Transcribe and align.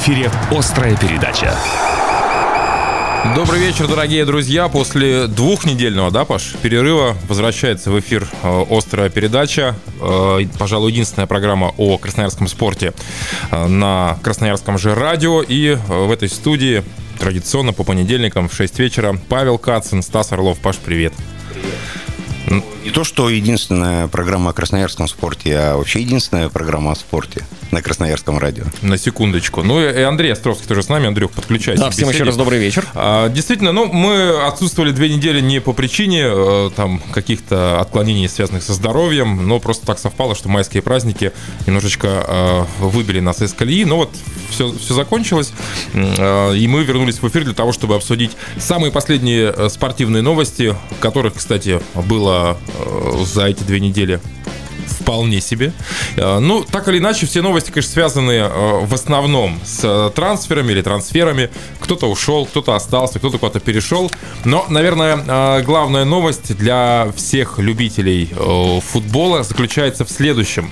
эфире 0.00 0.30
«Острая 0.50 0.96
передача». 0.96 1.54
Добрый 3.36 3.60
вечер, 3.60 3.86
дорогие 3.86 4.24
друзья. 4.24 4.68
После 4.68 5.26
двухнедельного, 5.26 6.10
да, 6.10 6.24
Паш, 6.24 6.54
перерыва 6.62 7.18
возвращается 7.28 7.90
в 7.90 8.00
эфир 8.00 8.26
э, 8.42 8.64
«Острая 8.70 9.10
передача». 9.10 9.76
Э, 10.00 10.38
пожалуй, 10.58 10.90
единственная 10.92 11.26
программа 11.26 11.74
о 11.76 11.98
красноярском 11.98 12.48
спорте 12.48 12.94
э, 13.50 13.66
на 13.66 14.18
красноярском 14.22 14.78
же 14.78 14.94
радио. 14.94 15.42
И 15.42 15.76
в 15.86 16.10
этой 16.10 16.30
студии 16.30 16.82
традиционно 17.18 17.74
по 17.74 17.84
понедельникам 17.84 18.48
в 18.48 18.54
6 18.54 18.78
вечера 18.78 19.18
Павел 19.28 19.58
Кацин, 19.58 20.02
Стас 20.02 20.32
Орлов. 20.32 20.58
Паш, 20.60 20.76
привет. 20.78 21.12
Не 22.84 22.90
то, 22.90 23.04
что 23.04 23.28
единственная 23.28 24.08
программа 24.08 24.50
о 24.50 24.52
красноярском 24.54 25.06
спорте, 25.06 25.54
а 25.56 25.76
вообще 25.76 26.00
единственная 26.00 26.48
программа 26.48 26.92
о 26.92 26.94
спорте 26.94 27.44
на 27.70 27.82
Красноярском 27.82 28.38
радио. 28.38 28.64
На 28.82 28.96
секундочку. 28.96 29.62
Ну 29.62 29.80
и 29.80 30.00
Андрей 30.00 30.32
Островский 30.32 30.66
тоже 30.66 30.82
с 30.82 30.88
нами. 30.88 31.06
Андрюх, 31.06 31.30
подключайся. 31.30 31.84
Да, 31.84 31.90
всем 31.90 32.08
еще 32.08 32.24
раз 32.24 32.36
добрый 32.36 32.58
вечер. 32.58 32.86
А, 32.94 33.28
действительно, 33.28 33.72
ну, 33.72 33.86
мы 33.86 34.44
отсутствовали 34.46 34.92
две 34.92 35.10
недели 35.10 35.40
не 35.40 35.60
по 35.60 35.72
причине 35.72 36.22
э, 36.24 36.70
там 36.74 37.00
каких-то 37.12 37.80
отклонений, 37.80 38.28
связанных 38.28 38.62
со 38.62 38.72
здоровьем, 38.72 39.46
но 39.46 39.60
просто 39.60 39.86
так 39.86 39.98
совпало, 39.98 40.34
что 40.34 40.48
майские 40.48 40.82
праздники 40.82 41.32
немножечко 41.66 42.24
э, 42.26 42.64
выбили 42.78 43.20
нас 43.20 43.42
из 43.42 43.52
колеи. 43.52 43.84
Но 43.84 43.96
вот 43.98 44.10
все, 44.50 44.72
все 44.72 44.94
закончилось, 44.94 45.52
э, 45.92 46.56
и 46.56 46.66
мы 46.66 46.82
вернулись 46.84 47.20
в 47.20 47.28
эфир 47.28 47.44
для 47.44 47.54
того, 47.54 47.72
чтобы 47.72 47.94
обсудить 47.94 48.32
самые 48.58 48.90
последние 48.90 49.54
э, 49.56 49.68
спортивные 49.68 50.22
новости, 50.22 50.74
которых, 51.00 51.34
кстати, 51.34 51.80
было 51.94 52.58
за 53.24 53.46
эти 53.46 53.62
две 53.62 53.80
недели 53.80 54.20
вполне 55.10 55.40
себе. 55.40 55.72
Э, 56.16 56.38
ну, 56.38 56.62
так 56.62 56.86
или 56.88 56.98
иначе, 56.98 57.26
все 57.26 57.42
новости, 57.42 57.72
конечно, 57.72 57.92
связаны 57.92 58.30
э, 58.30 58.86
в 58.86 58.94
основном 58.94 59.58
с 59.64 60.12
трансферами 60.14 60.70
или 60.70 60.82
трансферами. 60.82 61.50
Кто-то 61.80 62.08
ушел, 62.08 62.46
кто-то 62.46 62.76
остался, 62.76 63.18
кто-то 63.18 63.38
куда-то 63.38 63.58
перешел. 63.58 64.08
Но, 64.44 64.66
наверное, 64.68 65.18
э, 65.26 65.62
главная 65.62 66.04
новость 66.04 66.56
для 66.56 67.08
всех 67.16 67.58
любителей 67.58 68.30
футбола 68.92 69.42
заключается 69.42 70.04
в 70.04 70.10
следующем. 70.10 70.70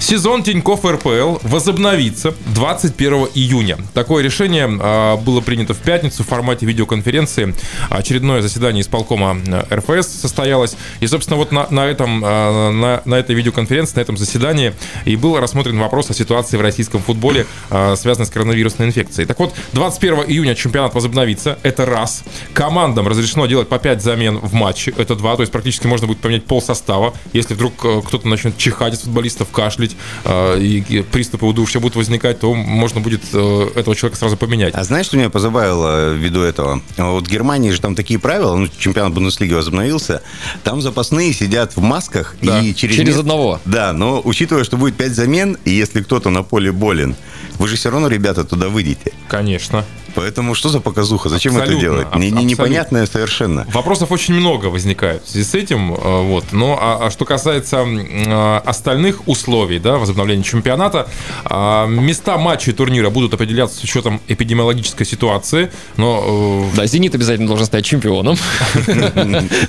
Сезон 0.00 0.42
Тинькофф 0.42 0.84
РПЛ 0.84 1.38
возобновится 1.42 2.34
21 2.54 3.28
июня. 3.34 3.78
Такое 3.94 4.24
решение 4.24 4.66
было 4.66 5.40
принято 5.40 5.74
в 5.74 5.78
пятницу 5.78 6.24
в 6.24 6.26
формате 6.26 6.66
видеоконференции. 6.66 7.54
Очередное 7.90 8.42
заседание 8.42 8.82
исполкома 8.82 9.36
РФС 9.72 10.08
состоялось. 10.08 10.76
И, 11.00 11.06
собственно, 11.06 11.36
вот 11.36 11.52
на, 11.52 11.66
на, 11.70 11.86
этом, 11.86 12.20
на, 12.20 13.02
на 13.04 13.14
этой 13.14 13.34
видеоконференции 13.36 13.75
конференции, 13.76 13.96
на 13.96 14.00
этом 14.00 14.16
заседании, 14.16 14.72
и 15.04 15.16
был 15.16 15.38
рассмотрен 15.38 15.78
вопрос 15.78 16.10
о 16.10 16.14
ситуации 16.14 16.56
в 16.56 16.60
российском 16.60 17.02
футболе, 17.02 17.46
а, 17.70 17.94
связанной 17.96 18.26
с 18.26 18.30
коронавирусной 18.30 18.88
инфекцией. 18.88 19.26
Так 19.26 19.38
вот, 19.38 19.54
21 19.72 20.24
июня 20.26 20.54
чемпионат 20.54 20.94
возобновится, 20.94 21.58
это 21.62 21.84
раз. 21.84 22.24
Командам 22.54 23.06
разрешено 23.08 23.46
делать 23.46 23.68
по 23.68 23.78
5 23.78 24.02
замен 24.02 24.38
в 24.38 24.54
матче, 24.54 24.94
это 24.96 25.14
два, 25.14 25.36
то 25.36 25.42
есть 25.42 25.52
практически 25.52 25.86
можно 25.86 26.06
будет 26.06 26.20
поменять 26.20 26.44
пол 26.44 26.62
состава, 26.62 27.12
если 27.32 27.54
вдруг 27.54 27.84
э, 27.84 28.00
кто-то 28.06 28.26
начнет 28.28 28.56
чихать 28.56 28.94
из 28.94 29.00
футболистов, 29.00 29.50
кашлять, 29.50 29.96
а, 30.24 30.56
и 30.56 31.02
приступы 31.02 31.46
удушья 31.46 31.80
будут 31.80 31.96
возникать, 31.96 32.40
то 32.40 32.54
можно 32.54 33.00
будет 33.00 33.22
э, 33.32 33.68
этого 33.74 33.94
человека 33.94 34.18
сразу 34.18 34.36
поменять. 34.36 34.74
А 34.74 34.84
знаешь, 34.84 35.06
что 35.06 35.16
меня 35.16 35.30
позабавило 35.30 36.14
ввиду 36.14 36.40
этого? 36.40 36.80
Вот 36.96 37.26
в 37.26 37.30
Германии 37.30 37.70
же 37.70 37.80
там 37.80 37.94
такие 37.94 38.18
правила, 38.18 38.56
ну, 38.56 38.68
чемпионат 38.78 39.12
Бундеслиги 39.12 39.52
возобновился, 39.52 40.22
там 40.64 40.80
запасные 40.80 41.32
сидят 41.32 41.76
в 41.76 41.82
масках 41.82 42.36
да. 42.40 42.60
и 42.60 42.74
через... 42.74 42.96
Через 42.96 43.18
одного. 43.18 43.60
Да, 43.66 43.92
но 43.92 44.20
учитывая, 44.24 44.64
что 44.64 44.76
будет 44.76 44.96
5 44.96 45.12
замен, 45.12 45.58
и 45.64 45.70
если 45.70 46.00
кто-то 46.00 46.30
на 46.30 46.42
поле 46.42 46.72
болен, 46.72 47.16
вы 47.58 47.68
же 47.68 47.76
все 47.76 47.90
равно, 47.90 48.08
ребята, 48.08 48.44
туда 48.44 48.68
выйдете. 48.68 49.12
Конечно. 49.28 49.84
Поэтому 50.16 50.54
что 50.54 50.70
за 50.70 50.80
показуха? 50.80 51.28
Зачем 51.28 51.52
абсолютно, 51.52 51.76
это 51.76 51.80
делать? 51.80 52.14
Не, 52.16 52.30
не, 52.30 52.44
непонятное 52.44 53.06
совершенно. 53.06 53.66
Вопросов 53.72 54.10
очень 54.10 54.32
много 54.32 54.66
возникает 54.66 55.22
в 55.24 55.28
связи 55.28 55.44
с 55.44 55.54
этим. 55.54 55.92
Э, 55.92 56.22
вот. 56.22 56.52
Но 56.52 56.78
а, 56.80 57.06
а 57.06 57.10
что 57.10 57.26
касается 57.26 57.84
а, 57.86 58.62
остальных 58.64 59.28
условий 59.28 59.78
да, 59.78 59.98
возобновления 59.98 60.42
чемпионата, 60.42 61.06
а, 61.44 61.86
места 61.86 62.38
матчей 62.38 62.72
турнира 62.72 63.10
будут 63.10 63.34
определяться 63.34 63.76
с 63.76 63.84
учетом 63.84 64.22
эпидемиологической 64.26 65.04
ситуации. 65.04 65.70
Но, 65.98 66.70
э, 66.72 66.76
да, 66.76 66.86
«Зенит» 66.86 67.14
обязательно 67.14 67.48
должен 67.48 67.66
стать 67.66 67.84
чемпионом. 67.84 68.38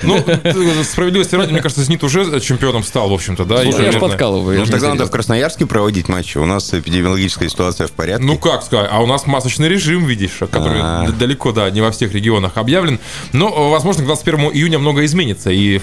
Ну, 0.04 0.24
справедливости 0.84 1.36
ради, 1.36 1.52
мне 1.52 1.62
кажется, 1.62 1.84
«Зенит» 1.84 2.04
уже 2.04 2.40
чемпионом 2.40 2.84
стал, 2.84 3.10
в 3.10 3.14
общем-то. 3.14 3.44
да. 3.44 3.64
Слушай, 3.64 3.86
я 3.86 3.92
же 3.92 4.00
подкалываю. 4.00 4.60
Ну, 4.60 4.66
тогда 4.66 4.90
надо 4.90 5.06
в 5.06 5.12
Красноярске 5.12 5.66
проводить 5.66 6.08
матчи. 6.08 6.38
У 6.38 6.46
нас 6.46 6.74
эпидемиологическая 6.74 7.50
ситуация 7.50 7.88
в 7.88 7.92
порядке. 7.92 8.26
Ну, 8.26 8.38
как 8.38 8.64
сказать? 8.64 8.88
А 8.90 9.02
у 9.02 9.08
нас 9.08 9.28
масочный 9.28 9.68
режим, 9.68 10.06
видишь 10.06 10.37
который 10.46 10.82
А-а-а. 10.82 11.12
далеко, 11.12 11.52
да, 11.52 11.70
не 11.72 11.82
во 11.82 11.92
всех 11.92 12.14
регионах 12.14 12.58
объявлен. 12.58 13.00
Но, 13.34 13.72
возможно, 13.72 14.04
к 14.04 14.06
21 14.06 14.52
июня 14.52 14.78
много 14.78 15.04
изменится, 15.06 15.50
и 15.50 15.80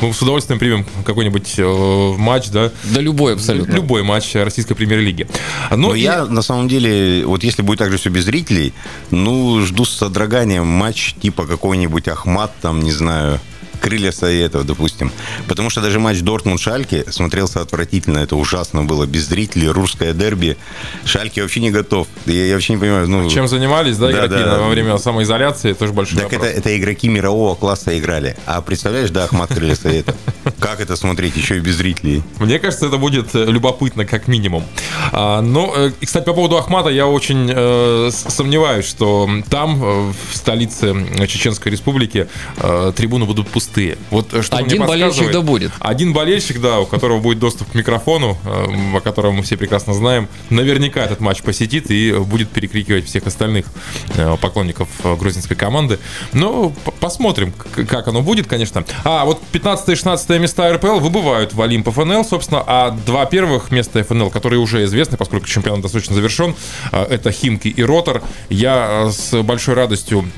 мы 0.00 0.12
с 0.12 0.22
удовольствием 0.22 0.58
примем 0.58 0.86
какой-нибудь 1.04 1.54
э, 1.58 2.14
матч, 2.16 2.48
да? 2.50 2.70
Да 2.84 3.00
любой 3.00 3.34
абсолютно. 3.34 3.72
Любой 3.74 4.02
матч 4.02 4.34
российской 4.34 4.74
премьер-лиги. 4.74 5.26
Но, 5.70 5.76
Но 5.76 5.94
и... 5.94 6.00
я, 6.00 6.24
на 6.24 6.42
самом 6.42 6.68
деле, 6.68 7.24
вот 7.26 7.44
если 7.44 7.62
будет 7.62 7.78
так 7.78 7.90
же 7.90 7.98
все 7.98 8.10
без 8.10 8.24
зрителей, 8.24 8.72
ну, 9.10 9.60
жду 9.60 9.84
с 9.84 9.90
содроганием 9.90 10.66
матч 10.66 11.14
типа 11.20 11.46
какой-нибудь 11.46 12.08
Ахмат, 12.08 12.52
там, 12.60 12.80
не 12.80 12.92
знаю, 12.92 13.40
крылья 13.80 14.12
Советов, 14.12 14.66
допустим. 14.66 15.12
Потому 15.48 15.70
что 15.70 15.80
даже 15.80 15.98
матч 15.98 16.20
Дортмунд-Шальки 16.20 17.10
смотрелся 17.10 17.60
отвратительно. 17.60 18.18
Это 18.18 18.36
ужасно 18.36 18.84
было. 18.84 19.06
Без 19.06 19.28
зрителей, 19.28 19.68
русское 19.68 20.12
дерби. 20.12 20.56
Шальки 21.04 21.40
вообще 21.40 21.60
не 21.60 21.70
готов. 21.70 22.06
Я, 22.26 22.46
я 22.46 22.54
вообще 22.54 22.74
не 22.74 22.78
понимаю. 22.78 23.08
Ну, 23.08 23.28
Чем 23.30 23.48
занимались, 23.48 23.96
да, 23.96 24.06
да 24.06 24.26
игроки 24.26 24.44
да. 24.44 24.58
во 24.58 24.68
время 24.68 24.98
самоизоляции? 24.98 25.72
Тоже 25.72 25.92
большой 25.92 26.18
Так 26.18 26.32
это, 26.32 26.46
это 26.46 26.76
игроки 26.78 27.08
мирового 27.08 27.54
класса 27.54 27.98
играли. 27.98 28.36
А 28.46 28.60
представляешь, 28.60 29.10
да, 29.10 29.24
Ахмат 29.24 29.52
Крылья 29.52 29.74
Советов. 29.74 30.14
Как 30.60 30.80
это 30.80 30.94
смотреть 30.96 31.36
еще 31.36 31.56
и 31.56 31.60
без 31.60 31.76
зрителей? 31.76 32.22
Мне 32.38 32.58
кажется, 32.58 32.86
это 32.86 32.98
будет 32.98 33.34
э, 33.34 33.46
любопытно, 33.46 34.04
как 34.04 34.28
минимум. 34.28 34.64
А, 35.12 35.40
но, 35.40 35.72
э, 35.74 35.92
кстати, 36.04 36.26
по 36.26 36.34
поводу 36.34 36.58
Ахмата 36.58 36.90
я 36.90 37.06
очень 37.06 37.50
э, 37.52 38.10
сомневаюсь, 38.12 38.84
что 38.86 39.28
там, 39.48 39.82
э, 39.82 40.12
в 40.30 40.36
столице 40.36 40.94
Чеченской 41.26 41.72
Республики, 41.72 42.28
э, 42.58 42.92
трибуны 42.94 43.24
будут 43.24 43.48
пустые. 43.48 43.96
Вот 44.10 44.44
что 44.44 44.56
Один 44.56 44.86
болельщик 44.86 45.32
да 45.32 45.40
будет. 45.40 45.72
Один 45.80 46.12
болельщик, 46.12 46.60
да, 46.60 46.80
у 46.80 46.86
которого 46.86 47.20
будет 47.20 47.38
доступ 47.38 47.70
к 47.70 47.74
микрофону, 47.74 48.36
э, 48.44 48.96
о 48.96 49.00
котором 49.00 49.36
мы 49.36 49.42
все 49.42 49.56
прекрасно 49.56 49.94
знаем, 49.94 50.28
наверняка 50.50 51.02
этот 51.02 51.20
матч 51.20 51.42
посетит 51.42 51.90
и 51.90 52.12
будет 52.12 52.50
перекрикивать 52.50 53.06
всех 53.06 53.26
остальных 53.26 53.66
э, 54.14 54.36
поклонников 54.38 54.88
грузинской 55.18 55.56
команды. 55.56 55.98
Но 56.32 56.72
посмотрим, 57.00 57.52
как 57.52 58.08
оно 58.08 58.20
будет, 58.20 58.46
конечно. 58.46 58.84
А 59.04 59.24
вот 59.24 59.40
15 59.52 59.88
и 59.88 59.94
16 59.94 60.40
места 60.50 60.72
РПЛ 60.72 60.98
выбывают 60.98 61.54
в 61.54 61.62
Олимп 61.62 61.90
ФНЛ, 61.90 62.24
собственно, 62.24 62.64
а 62.66 62.90
два 62.90 63.24
первых 63.24 63.70
места 63.70 64.02
ФНЛ, 64.02 64.30
которые 64.30 64.58
уже 64.58 64.82
известны, 64.84 65.16
поскольку 65.16 65.46
чемпионат 65.46 65.82
достаточно 65.82 66.16
завершен, 66.16 66.56
это 66.90 67.30
Химки 67.30 67.68
и 67.68 67.82
Ротор. 67.84 68.20
Я 68.48 69.10
с 69.12 69.40
большой 69.42 69.74
радостью 69.74 70.28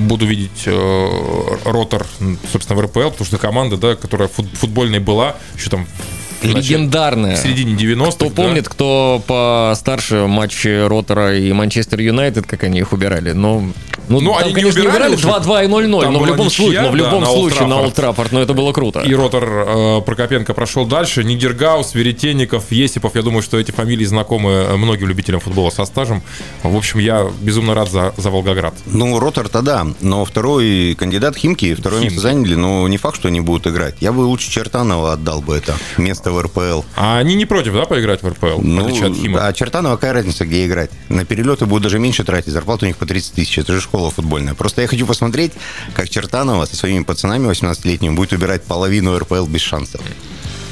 буду 0.00 0.26
видеть 0.26 0.66
Ротор 1.64 2.06
собственно, 2.50 2.78
в 2.78 2.84
РПЛ, 2.84 3.08
потому 3.08 3.24
что 3.24 3.38
команда, 3.38 3.78
да, 3.78 3.96
которая 3.96 4.28
футбольной 4.28 4.98
была, 4.98 5.36
еще 5.56 5.70
там 5.70 5.86
легендарная. 6.42 7.36
В 7.36 7.38
середине 7.38 7.74
90-х. 7.74 8.12
Кто 8.12 8.28
да? 8.28 8.34
помнит, 8.34 8.68
кто 8.68 9.22
по 9.26 9.72
старше 9.76 10.26
матче 10.26 10.86
Ротора 10.86 11.36
и 11.38 11.52
Манчестер 11.52 12.00
Юнайтед, 12.00 12.46
как 12.46 12.64
они 12.64 12.80
их 12.80 12.92
убирали. 12.92 13.32
Но 13.32 13.62
ну, 14.08 14.20
ну 14.20 14.32
там, 14.32 14.44
они 14.44 14.52
конечно, 14.52 14.80
не 14.80 14.88
убирали 14.88 15.16
2-2 15.16 15.64
и 15.64 15.68
0-0, 15.68 16.08
но 16.10 16.18
в 16.18 16.26
любом 16.26 16.50
случае, 16.50 16.82
но 16.82 16.90
в 16.90 16.96
любом 16.96 17.20
да, 17.20 17.30
случае 17.30 17.66
на 17.66 17.80
Олд 17.80 17.94
Траффорд, 17.94 18.32
но 18.32 18.40
это 18.40 18.52
было 18.52 18.72
круто. 18.72 19.00
И 19.00 19.14
Ротор 19.14 19.44
э, 19.44 20.00
Прокопенко 20.04 20.54
прошел 20.54 20.86
дальше. 20.86 21.24
Нидергаус, 21.24 21.94
Веретенников, 21.94 22.70
Есипов. 22.72 23.14
Я 23.14 23.22
думаю, 23.22 23.42
что 23.42 23.58
эти 23.58 23.70
фамилии 23.70 24.04
знакомы 24.04 24.76
многим 24.76 25.08
любителям 25.08 25.40
футбола 25.40 25.70
со 25.70 25.84
стажем. 25.84 26.22
В 26.62 26.76
общем, 26.76 26.98
я 26.98 27.30
безумно 27.40 27.74
рад 27.74 27.90
за, 27.90 28.12
за 28.16 28.30
Волгоград. 28.30 28.74
Ну, 28.86 29.18
Ротор-то 29.18 29.62
да, 29.62 29.86
но 30.00 30.24
второй 30.24 30.96
кандидат 30.98 31.36
Химки, 31.36 31.74
второе 31.74 32.00
Химки. 32.00 32.14
место 32.14 32.28
заняли, 32.28 32.54
но 32.54 32.88
не 32.88 32.98
факт, 32.98 33.16
что 33.16 33.28
они 33.28 33.40
будут 33.40 33.66
играть. 33.66 33.94
Я 34.00 34.12
бы 34.12 34.20
лучше 34.20 34.50
Чертанова 34.50 35.12
отдал 35.12 35.40
бы 35.40 35.56
это 35.56 35.74
место 35.96 36.31
в 36.32 36.40
РПЛ. 36.40 36.82
А 36.96 37.18
они 37.18 37.34
не 37.34 37.46
против, 37.46 37.74
да, 37.74 37.84
поиграть 37.84 38.22
в 38.22 38.28
РПЛ? 38.28 38.60
Ну, 38.60 38.88
от 38.88 39.42
а 39.42 39.52
Чертанова 39.52 39.96
какая 39.96 40.12
разница, 40.12 40.44
где 40.44 40.66
играть? 40.66 40.90
На 41.08 41.24
перелеты 41.24 41.66
будут 41.66 41.84
даже 41.84 41.98
меньше 41.98 42.24
тратить, 42.24 42.52
зарплата 42.52 42.84
у 42.84 42.88
них 42.88 42.96
по 42.96 43.06
30 43.06 43.34
тысяч, 43.34 43.58
это 43.58 43.72
же 43.72 43.80
школа 43.80 44.10
футбольная. 44.10 44.54
Просто 44.54 44.82
я 44.82 44.88
хочу 44.88 45.06
посмотреть, 45.06 45.52
как 45.94 46.08
Чертанова 46.08 46.64
со 46.66 46.76
своими 46.76 47.04
пацанами 47.04 47.48
18-летними 47.50 48.14
будет 48.14 48.32
убирать 48.32 48.62
половину 48.64 49.18
РПЛ 49.18 49.46
без 49.46 49.60
шансов. 49.60 50.00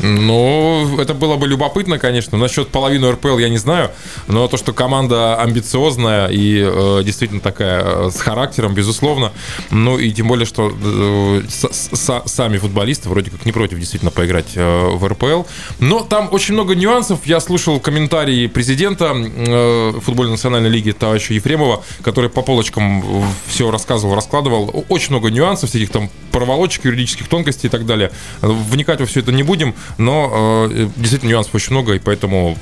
Ну, 0.03 0.99
это 0.99 1.15
было 1.15 1.37
бы 1.37 1.47
любопытно, 1.47 1.99
конечно. 1.99 2.39
Насчет 2.39 2.69
половины 2.69 3.11
РПЛ 3.11 3.39
я 3.39 3.49
не 3.49 3.59
знаю, 3.59 3.91
но 4.29 4.49
то, 4.49 4.57
что 4.57 4.73
команда 4.73 5.41
амбициозная 5.41 6.29
и 6.29 6.63
э, 6.63 7.03
действительно 7.05 7.41
такая 7.41 7.83
э, 7.85 8.11
с 8.11 8.21
характером, 8.21 8.75
безусловно. 8.75 9.33
Ну 9.71 9.99
и 9.99 10.11
тем 10.13 10.29
более, 10.29 10.47
что 10.47 10.73
э, 10.73 11.43
с, 11.49 11.69
с, 11.71 12.23
сами 12.27 12.59
футболисты 12.59 13.09
вроде 13.09 13.31
как 13.31 13.45
не 13.45 13.53
против 13.53 13.79
действительно 13.79 14.11
поиграть 14.11 14.53
э, 14.55 14.89
в 14.91 15.07
РПЛ. 15.07 15.43
Но 15.81 16.01
там 16.01 16.29
очень 16.33 16.55
много 16.55 16.75
нюансов. 16.75 17.21
Я 17.27 17.41
слушал 17.41 17.79
комментарии 17.81 18.47
президента 18.47 19.13
э, 19.15 19.93
футбольной 20.01 20.33
национальной 20.33 20.71
лиги 20.71 20.93
товарища 20.93 21.35
Ефремова, 21.35 21.85
который 22.03 22.31
по 22.31 22.43
полочкам 22.43 23.05
все 23.47 23.71
рассказывал, 23.71 24.15
раскладывал. 24.15 24.85
Очень 24.89 25.11
много 25.11 25.31
нюансов, 25.31 25.71
всяких 25.71 25.91
там 25.91 26.11
проволочек, 26.33 26.85
юридических 26.85 27.29
тонкостей 27.29 27.69
и 27.69 27.71
так 27.71 27.87
далее. 27.87 28.11
Вникать 28.41 29.01
во 29.01 29.07
все 29.07 29.21
это 29.21 29.33
не 29.33 29.43
будем 29.43 29.75
но 29.99 30.69
э, 30.71 30.89
действительно 30.97 31.31
нюансов 31.31 31.55
очень 31.55 31.73
много, 31.73 31.95
и 31.95 31.99
поэтому 31.99 32.57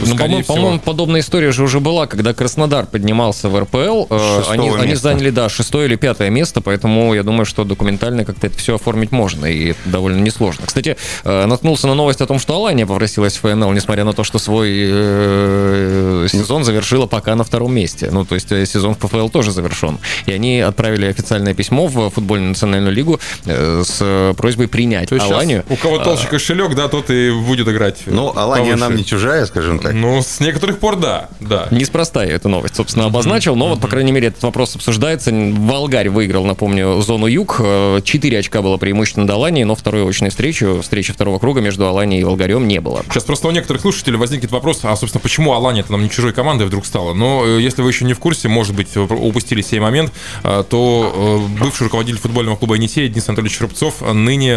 ну, 0.00 0.16
по-моему, 0.16 0.44
по-моему, 0.44 0.78
подобная 0.80 1.20
история 1.20 1.52
же 1.52 1.62
уже 1.62 1.80
была, 1.80 2.06
когда 2.06 2.34
Краснодар 2.34 2.86
поднимался 2.86 3.48
в 3.48 3.58
РПЛ. 3.58 4.06
Э, 4.10 4.42
они, 4.48 4.70
они 4.70 4.94
заняли, 4.94 5.30
да, 5.30 5.48
шестое 5.48 5.86
или 5.86 5.96
пятое 5.96 6.30
место, 6.30 6.60
поэтому 6.60 7.14
я 7.14 7.22
думаю, 7.22 7.46
что 7.46 7.64
документально 7.64 8.24
как-то 8.24 8.46
это 8.46 8.58
все 8.58 8.74
оформить 8.74 9.12
можно, 9.12 9.46
и 9.46 9.70
это 9.70 9.80
довольно 9.86 10.20
несложно. 10.20 10.66
Кстати, 10.66 10.96
э, 11.24 11.46
наткнулся 11.46 11.86
на 11.86 11.94
новость 11.94 12.20
о 12.20 12.26
том, 12.26 12.38
что 12.38 12.54
Алания 12.54 12.86
попросилась 12.86 13.36
в 13.36 13.40
ФНЛ, 13.40 13.72
несмотря 13.72 14.04
на 14.04 14.12
то, 14.12 14.24
что 14.24 14.38
свой 14.38 14.70
э, 14.74 16.26
сезон 16.30 16.64
завершила 16.64 17.06
пока 17.06 17.34
на 17.34 17.44
втором 17.44 17.74
месте. 17.74 18.08
Ну, 18.10 18.24
то 18.24 18.34
есть 18.34 18.48
сезон 18.48 18.94
в 18.94 18.98
ПФЛ 18.98 19.28
тоже 19.28 19.52
завершен. 19.52 19.98
И 20.26 20.32
они 20.32 20.60
отправили 20.60 21.06
официальное 21.06 21.54
письмо 21.54 21.86
в 21.86 22.10
футбольную 22.10 22.50
национальную 22.50 22.94
лигу 22.94 23.20
с 23.44 24.34
просьбой 24.36 24.68
принять 24.68 25.08
то 25.08 25.14
есть 25.14 25.30
Аланию. 25.30 25.64
У 25.68 25.76
кого 25.76 25.98
толще 25.98 26.26
кошелек, 26.28 26.74
да, 26.74 26.88
тот 26.88 27.10
и 27.10 27.30
будет 27.30 27.68
играть. 27.68 28.02
Ну, 28.06 28.32
Алания 28.34 28.76
нам 28.76 28.96
не 28.96 29.04
чужая, 29.04 29.46
скажем 29.46 29.78
так. 29.84 29.94
Ну, 29.94 30.22
с 30.22 30.40
некоторых 30.40 30.78
пор 30.78 30.96
да, 30.96 31.28
да. 31.40 31.68
Неспроста 31.70 32.24
я 32.24 32.34
эту 32.34 32.48
новость, 32.48 32.76
собственно, 32.76 33.06
обозначил, 33.06 33.56
но 33.56 33.68
вот, 33.68 33.80
по 33.80 33.88
крайней 33.88 34.12
мере, 34.12 34.28
этот 34.28 34.42
вопрос 34.42 34.74
обсуждается. 34.76 35.30
Волгарь 35.32 36.08
выиграл, 36.08 36.44
напомню, 36.44 37.00
зону 37.02 37.26
юг. 37.26 37.60
Четыре 38.04 38.38
очка 38.38 38.62
было 38.62 38.76
преимущественно 38.76 39.26
до 39.26 39.34
Алании, 39.34 39.64
но 39.64 39.74
вторую 39.74 40.08
очную 40.08 40.30
встречу, 40.30 40.80
встречи 40.82 41.12
второго 41.12 41.38
круга 41.38 41.60
между 41.60 41.86
Аланией 41.86 42.22
и 42.22 42.24
Волгарем 42.24 42.66
не 42.66 42.80
было. 42.80 43.02
Сейчас 43.10 43.24
просто 43.24 43.48
у 43.48 43.50
некоторых 43.50 43.82
слушателей 43.82 44.18
возникнет 44.18 44.50
вопрос, 44.50 44.80
а, 44.82 44.96
собственно, 44.96 45.20
почему 45.20 45.52
Алания 45.52 45.80
это 45.80 45.92
нам 45.92 46.02
не 46.02 46.10
чужой 46.10 46.32
командой 46.32 46.66
вдруг 46.66 46.86
стала? 46.86 47.14
Но 47.14 47.44
э, 47.44 47.60
если 47.60 47.82
вы 47.82 47.90
еще 47.90 48.04
не 48.04 48.14
в 48.14 48.18
курсе, 48.18 48.48
может 48.48 48.74
быть, 48.74 48.96
упустили 48.96 49.62
сей 49.62 49.80
момент, 49.80 50.12
э, 50.42 50.64
то 50.68 51.48
э, 51.56 51.60
бывший 51.60 51.84
руководитель 51.84 52.18
футбольного 52.18 52.56
клуба 52.56 52.76
«Енисей» 52.76 53.08
Денис 53.08 53.28
Анатольевич 53.28 53.60
Рубцов 53.60 54.00
ныне 54.00 54.54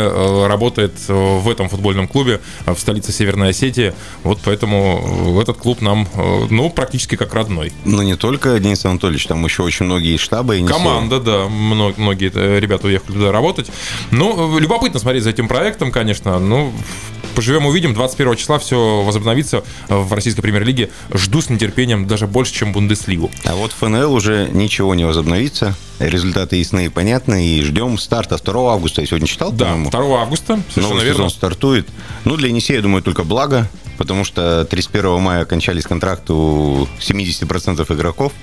работает 0.47 0.94
в 1.07 1.50
этом 1.50 1.69
футбольном 1.69 2.07
клубе 2.07 2.39
в 2.65 2.77
столице 2.77 3.12
Северной 3.12 3.50
Осетии. 3.50 3.94
Вот 4.24 4.39
поэтому 4.44 5.17
этот 5.40 5.58
клуб 5.58 5.81
нам, 5.81 6.08
э, 6.14 6.48
ну, 6.50 6.69
практически 6.69 7.16
как 7.16 7.34
родной. 7.34 7.72
Ну, 7.86 8.02
не 8.02 8.16
только 8.16 8.60
Денис 8.60 8.84
Анатольевич, 8.86 9.28
там 9.28 9.44
еще 9.46 9.64
очень 9.64 9.86
многие 9.86 10.18
штабы. 10.18 10.60
И 10.60 10.66
Команда, 10.66 11.19
да, 11.19 11.48
многие 11.48 12.31
э, 12.34 12.60
ребята 12.60 12.88
уехали 12.88 13.14
туда 13.14 13.31
работать. 13.31 13.72
Ну, 14.12 14.58
любопытно 14.60 15.00
смотреть 15.00 15.24
за 15.24 15.31
этим 15.31 15.48
проектом, 15.48 15.92
конечно. 15.92 16.40
Ну, 16.40 16.72
поживем, 17.36 17.66
увидим. 17.66 17.94
21 17.94 18.36
числа 18.36 18.60
все 18.60 19.04
возобновится 19.04 19.64
в 19.88 20.12
российской 20.14 20.42
премьер-лиге. 20.42 20.90
Жду 21.14 21.42
с 21.42 21.50
нетерпением 21.50 22.08
даже 22.08 22.25
больше, 22.28 22.54
чем 22.54 22.72
Бундеслигу. 22.72 23.30
А 23.46 23.56
вот 23.56 23.72
ФНЛ 23.74 24.12
уже 24.13 24.50
ничего 24.52 24.96
не 24.96 25.06
возобновится. 25.06 25.75
Результаты 26.00 26.56
ясны 26.58 26.86
и 26.86 26.90
понятны. 26.90 27.46
И 27.48 27.62
ждем 27.63 27.98
старта 27.98 28.38
2 28.44 28.74
августа. 28.74 29.02
Я 29.02 29.08
сегодня 29.08 29.28
читал, 29.28 29.52
Да, 29.52 29.66
по-моему. 29.66 29.90
2 29.92 30.22
августа, 30.22 30.60
совершенно 30.70 30.88
Новый 30.90 31.04
верно. 31.06 31.18
сезон 31.18 31.30
стартует. 31.30 31.88
Ну, 32.25 32.38
для 32.38 32.48
Енисея, 32.50 32.78
я 32.78 32.84
думаю, 32.84 33.02
только 33.04 33.24
благо 33.24 33.70
потому 33.98 34.24
что 34.24 34.66
31 34.66 35.20
мая 35.22 35.42
окончались 35.42 35.84
контракты 35.84 36.34
у 36.34 36.88
70% 37.00 37.94
игроков. 37.94 38.34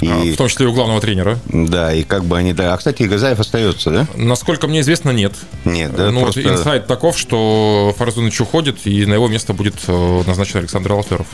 И, 0.00 0.08
а, 0.08 0.34
в 0.34 0.36
том 0.36 0.48
числе 0.48 0.66
и 0.66 0.68
у 0.68 0.72
главного 0.72 1.00
тренера. 1.00 1.38
Да, 1.46 1.92
и 1.92 2.04
как 2.04 2.24
бы 2.24 2.38
они... 2.38 2.52
Да. 2.52 2.74
А, 2.74 2.76
кстати, 2.76 3.02
Газаев 3.02 3.40
остается, 3.40 3.90
да? 3.90 4.06
Насколько 4.14 4.68
мне 4.68 4.80
известно, 4.80 5.10
нет. 5.10 5.34
Нет, 5.64 5.94
да? 5.94 6.10
Ну, 6.10 6.22
просто... 6.22 6.42
инсайт 6.42 6.86
таков, 6.86 7.18
что 7.18 7.94
Фарзуныч 7.98 8.40
уходит, 8.40 8.86
и 8.86 9.06
на 9.06 9.14
его 9.14 9.28
место 9.28 9.54
будет 9.54 9.74
э, 9.88 10.22
назначен 10.26 10.60
Александр 10.60 10.92
Алферов. 10.92 11.26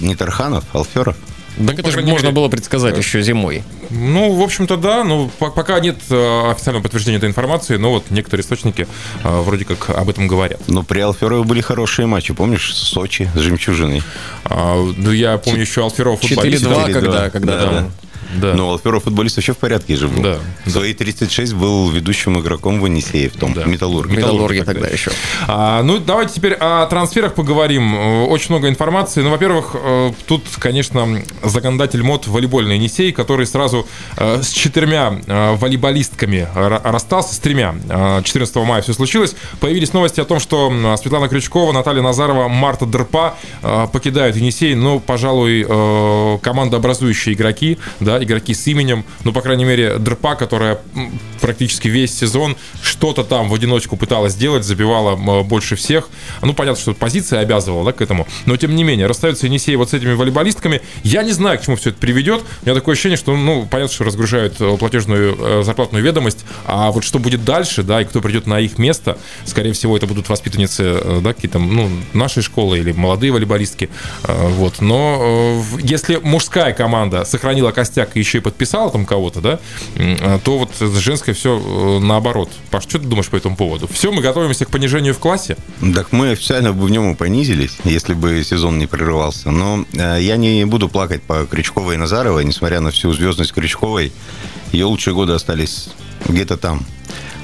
Не 0.00 0.14
Тарханов, 0.14 0.64
Алферов? 0.74 1.16
Да 1.56 1.72
это 1.72 1.90
же 1.90 2.02
можно 2.02 2.30
было 2.32 2.48
предсказать 2.48 2.96
еще 2.96 3.22
зимой. 3.22 3.64
Ну, 3.90 4.34
в 4.34 4.42
общем-то, 4.42 4.76
да. 4.76 5.02
Ну, 5.04 5.30
пока 5.38 5.80
нет 5.80 5.96
э, 6.10 6.50
официального 6.50 6.82
подтверждения 6.82 7.18
этой 7.18 7.28
информации, 7.28 7.76
но 7.76 7.90
вот 7.90 8.10
некоторые 8.10 8.44
источники 8.44 8.86
э, 9.24 9.40
вроде 9.40 9.64
как 9.64 9.90
об 9.90 10.08
этом 10.08 10.28
говорят. 10.28 10.60
Но 10.68 10.82
при 10.82 11.00
Алферове 11.00 11.42
были 11.44 11.60
хорошие 11.60 12.06
матчи, 12.06 12.34
помнишь, 12.34 12.74
Сочи 12.74 13.30
с 13.34 13.38
жемчужиной? 13.38 14.02
А, 14.44 14.76
ну, 14.96 15.10
я 15.10 15.38
помню 15.38 15.62
еще 15.62 15.82
Алферов 15.82 16.20
футболист. 16.20 16.64
4-2, 16.64 16.92
когда, 16.92 17.30
когда 17.30 17.56
да, 17.56 17.62
там... 17.62 17.74
Да. 17.74 18.07
Да. 18.34 18.54
Но 18.54 18.70
Алферов 18.70 19.04
футболист 19.04 19.36
вообще 19.36 19.52
в 19.52 19.58
порядке 19.58 19.96
же 19.96 20.08
был. 20.08 20.22
Да. 20.22 20.38
В 20.64 20.70
свои 20.70 20.94
36 20.94 21.54
был 21.54 21.88
ведущим 21.90 22.38
игроком 22.38 22.80
в 22.80 22.86
Енисее, 22.86 23.28
в 23.30 23.36
том 23.36 23.54
да. 23.54 23.64
Металлурге. 23.64 24.16
Металлурге 24.16 24.64
тогда, 24.64 24.80
тогда 24.80 24.88
еще. 24.88 25.10
А, 25.46 25.82
ну, 25.82 25.98
давайте 25.98 26.34
теперь 26.34 26.54
о 26.54 26.86
трансферах 26.86 27.34
поговорим. 27.34 27.94
Очень 28.28 28.50
много 28.50 28.68
информации. 28.68 29.22
Ну, 29.22 29.30
во-первых, 29.30 29.74
э, 29.74 30.12
тут, 30.26 30.44
конечно, 30.58 31.22
законодатель 31.42 32.02
мод 32.02 32.26
волейбольный 32.26 32.76
Енисей, 32.76 33.12
который 33.12 33.46
сразу 33.46 33.86
э, 34.16 34.42
с 34.42 34.50
четырьмя 34.50 35.20
э, 35.26 35.56
волейболистками 35.56 36.48
расстался, 36.54 37.34
с 37.34 37.38
тремя. 37.38 37.74
14 38.22 38.56
мая 38.56 38.82
все 38.82 38.92
случилось. 38.92 39.34
Появились 39.60 39.92
новости 39.92 40.20
о 40.20 40.24
том, 40.24 40.40
что 40.40 40.70
Светлана 41.00 41.28
Крючкова, 41.28 41.72
Наталья 41.72 42.02
Назарова, 42.02 42.48
Марта 42.48 42.86
Дерпа 42.86 43.36
покидают 43.92 44.36
Енисей. 44.36 44.74
Ну, 44.74 45.00
пожалуй, 45.00 45.64
командообразующие 46.42 47.34
игроки, 47.34 47.78
да, 48.00 48.17
игроки 48.24 48.54
с 48.54 48.66
именем, 48.66 49.04
ну, 49.24 49.32
по 49.32 49.40
крайней 49.40 49.64
мере, 49.64 49.98
Дрпа, 49.98 50.34
которая 50.34 50.78
практически 51.40 51.88
весь 51.88 52.16
сезон 52.16 52.56
что-то 52.82 53.24
там 53.24 53.48
в 53.48 53.54
одиночку 53.54 53.96
пыталась 53.96 54.32
сделать, 54.32 54.64
забивала 54.64 55.16
больше 55.42 55.76
всех. 55.76 56.08
Ну, 56.42 56.52
понятно, 56.54 56.80
что 56.80 56.94
позиция 56.94 57.40
обязывала 57.40 57.84
да, 57.84 57.92
к 57.92 58.00
этому, 58.00 58.26
но 58.46 58.56
тем 58.56 58.74
не 58.74 58.84
менее, 58.84 59.06
расстается 59.06 59.46
Енисей 59.46 59.76
вот 59.76 59.90
с 59.90 59.94
этими 59.94 60.12
волейболистками. 60.12 60.80
Я 61.02 61.22
не 61.22 61.32
знаю, 61.32 61.58
к 61.58 61.62
чему 61.62 61.76
все 61.76 61.90
это 61.90 61.98
приведет. 61.98 62.42
У 62.62 62.66
меня 62.66 62.74
такое 62.74 62.94
ощущение, 62.94 63.16
что, 63.16 63.36
ну, 63.36 63.66
понятно, 63.70 63.94
что 63.94 64.04
разгружают 64.04 64.60
э, 64.60 64.76
платежную 64.78 65.36
э, 65.38 65.62
зарплатную 65.62 66.04
ведомость, 66.04 66.44
а 66.64 66.90
вот 66.90 67.04
что 67.04 67.18
будет 67.18 67.44
дальше, 67.44 67.82
да, 67.82 68.00
и 68.02 68.04
кто 68.04 68.20
придет 68.20 68.46
на 68.46 68.60
их 68.60 68.78
место, 68.78 69.18
скорее 69.44 69.72
всего, 69.72 69.96
это 69.96 70.06
будут 70.06 70.28
воспитанницы, 70.28 70.82
э, 70.82 71.20
да, 71.22 71.32
какие-то, 71.32 71.58
ну, 71.58 71.88
нашей 72.12 72.42
школы 72.42 72.78
или 72.78 72.92
молодые 72.92 73.32
волейболистки, 73.32 73.90
вот. 74.22 74.80
Но 74.80 75.62
если 75.80 76.16
мужская 76.16 76.72
команда 76.72 77.24
сохранила 77.24 77.70
костяк 77.70 78.07
как 78.08 78.16
еще 78.16 78.38
и 78.38 78.40
подписала 78.40 78.90
там 78.90 79.06
кого-то, 79.06 79.40
да, 79.40 79.60
а, 79.96 80.38
то 80.40 80.58
вот 80.58 80.70
женское 80.78 81.34
все 81.34 81.58
э, 81.58 81.98
наоборот. 82.04 82.50
Паш, 82.70 82.84
что 82.84 82.98
ты 82.98 83.06
думаешь 83.06 83.28
по 83.28 83.36
этому 83.36 83.56
поводу? 83.56 83.88
Все, 83.88 84.10
мы 84.10 84.22
готовимся 84.22 84.64
к 84.64 84.70
понижению 84.70 85.14
в 85.14 85.18
классе? 85.18 85.56
Так 85.94 86.12
мы 86.12 86.30
официально 86.30 86.72
бы 86.72 86.86
в 86.86 86.90
нем 86.90 87.12
и 87.12 87.14
понизились, 87.14 87.78
если 87.84 88.14
бы 88.14 88.42
сезон 88.42 88.78
не 88.78 88.86
прерывался. 88.86 89.50
Но 89.50 89.84
э, 89.92 90.18
я 90.20 90.36
не 90.36 90.64
буду 90.64 90.88
плакать 90.88 91.22
по 91.22 91.46
Крючковой 91.46 91.94
и 91.94 91.98
Назаровой, 91.98 92.44
несмотря 92.44 92.80
на 92.80 92.90
всю 92.90 93.12
звездность 93.12 93.52
Крючковой. 93.52 94.12
Ее 94.72 94.86
лучшие 94.86 95.14
годы 95.14 95.32
остались 95.34 95.90
где-то 96.26 96.56
там. 96.56 96.84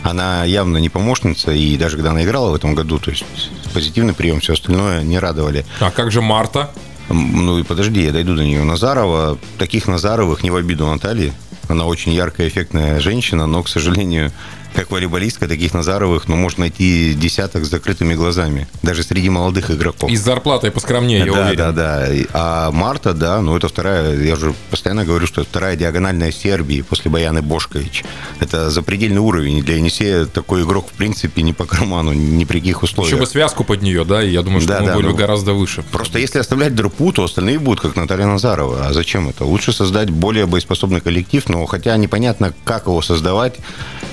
Она 0.03 0.45
явно 0.45 0.77
не 0.77 0.91
помощница, 0.91 1.53
и 1.53 1.77
даже 1.79 1.97
когда 1.97 2.11
она 2.11 2.25
играла 2.25 2.51
в 2.51 2.55
этом 2.55 2.75
году, 2.75 2.99
то 2.99 3.11
есть 3.11 3.25
позитивный 3.73 4.13
прием, 4.13 4.41
все 4.41 4.53
остальное 4.53 5.03
не 5.03 5.19
радовали. 5.19 5.65
А 5.81 5.91
как 5.91 6.13
же 6.13 6.21
Марта? 6.21 6.71
Ну 7.09 7.59
и 7.59 7.63
подожди, 7.63 8.03
я 8.03 8.13
дойду 8.13 8.35
до 8.35 8.45
нее. 8.45 8.63
Назарова, 8.65 9.39
таких 9.59 9.87
Назаровых 9.87 10.43
не 10.43 10.51
в 10.51 10.57
обиду 10.57 10.87
Натальи. 10.87 11.33
Она 11.69 11.87
очень 11.87 12.13
яркая, 12.13 12.49
эффектная 12.49 13.01
женщина, 13.01 13.47
но, 13.47 13.63
к 13.63 13.69
сожалению, 13.69 14.33
как 14.75 14.91
волейболистка, 14.91 15.47
таких 15.47 15.73
Назаровых, 15.73 16.29
ну, 16.29 16.37
можно 16.37 16.63
найти 16.63 17.15
десяток 17.15 17.65
с 17.65 17.69
закрытыми 17.69 18.15
глазами, 18.15 18.67
даже 18.83 19.03
среди 19.03 19.31
молодых 19.31 19.71
игроков. 19.71 20.11
И 20.11 20.17
с 20.17 20.21
зарплатой 20.21 20.71
поскромнее, 20.71 21.21
я 21.21 21.33
да, 21.33 21.41
уверен. 21.43 21.57
Да, 21.57 21.73
да, 21.73 22.07
да. 22.09 22.25
А 22.33 22.71
Марта, 22.73 23.15
да, 23.15 23.41
ну, 23.41 23.57
это 23.57 23.69
вторая, 23.69 24.17
я 24.21 24.37
же 24.37 24.55
постоянно 24.71 25.05
говорю, 25.05 25.27
что 25.27 25.43
это 25.43 25.51
вторая 25.51 25.77
диагональная 25.77 26.33
Сербии 26.33 26.83
после 26.83 27.11
Баяны 27.11 27.41
Бошкович. 27.41 28.05
Это 28.41 28.71
запредельный 28.71 29.21
уровень. 29.21 29.63
Для 29.63 29.77
Енисея 29.77 30.27
такой 30.27 30.65
игрок, 30.65 30.89
в 30.89 30.93
принципе, 30.93 31.43
не 31.43 31.53
по 31.53 31.65
карману, 31.67 32.13
ни 32.13 32.45
при 32.45 32.59
каких 32.59 32.83
условиях. 32.83 33.15
Еще 33.15 33.21
бы 33.21 33.27
связку 33.27 33.63
под 33.63 33.83
нее, 33.83 34.05
да, 34.05 34.23
и 34.23 34.31
я 34.31 34.43
думаю, 34.43 34.61
что 34.61 34.71
да, 34.71 34.81
мы 34.81 34.87
да, 34.89 34.95
были 34.97 35.07
ну, 35.07 35.15
гораздо 35.15 35.53
выше. 35.53 35.85
Просто 35.93 36.19
если 36.19 36.41
оставлять 36.41 36.75
Дерпу, 36.75 37.13
то 37.13 37.25
остальные 37.25 37.61
будут, 37.61 37.81
как 37.81 37.95
Наталья 37.95 38.27
Назарова. 38.27 38.89
А 38.89 38.93
зачем 38.93 39.29
это? 39.29 39.45
Лучше 39.45 39.73
создать 39.73 40.11
более 40.11 40.47
боеспособный 40.47 41.01
коллектив, 41.01 41.49
но 41.55 41.67
хотя 41.67 41.97
непонятно, 41.97 42.53
как 42.65 42.87
его 42.87 43.01
создавать, 43.01 43.61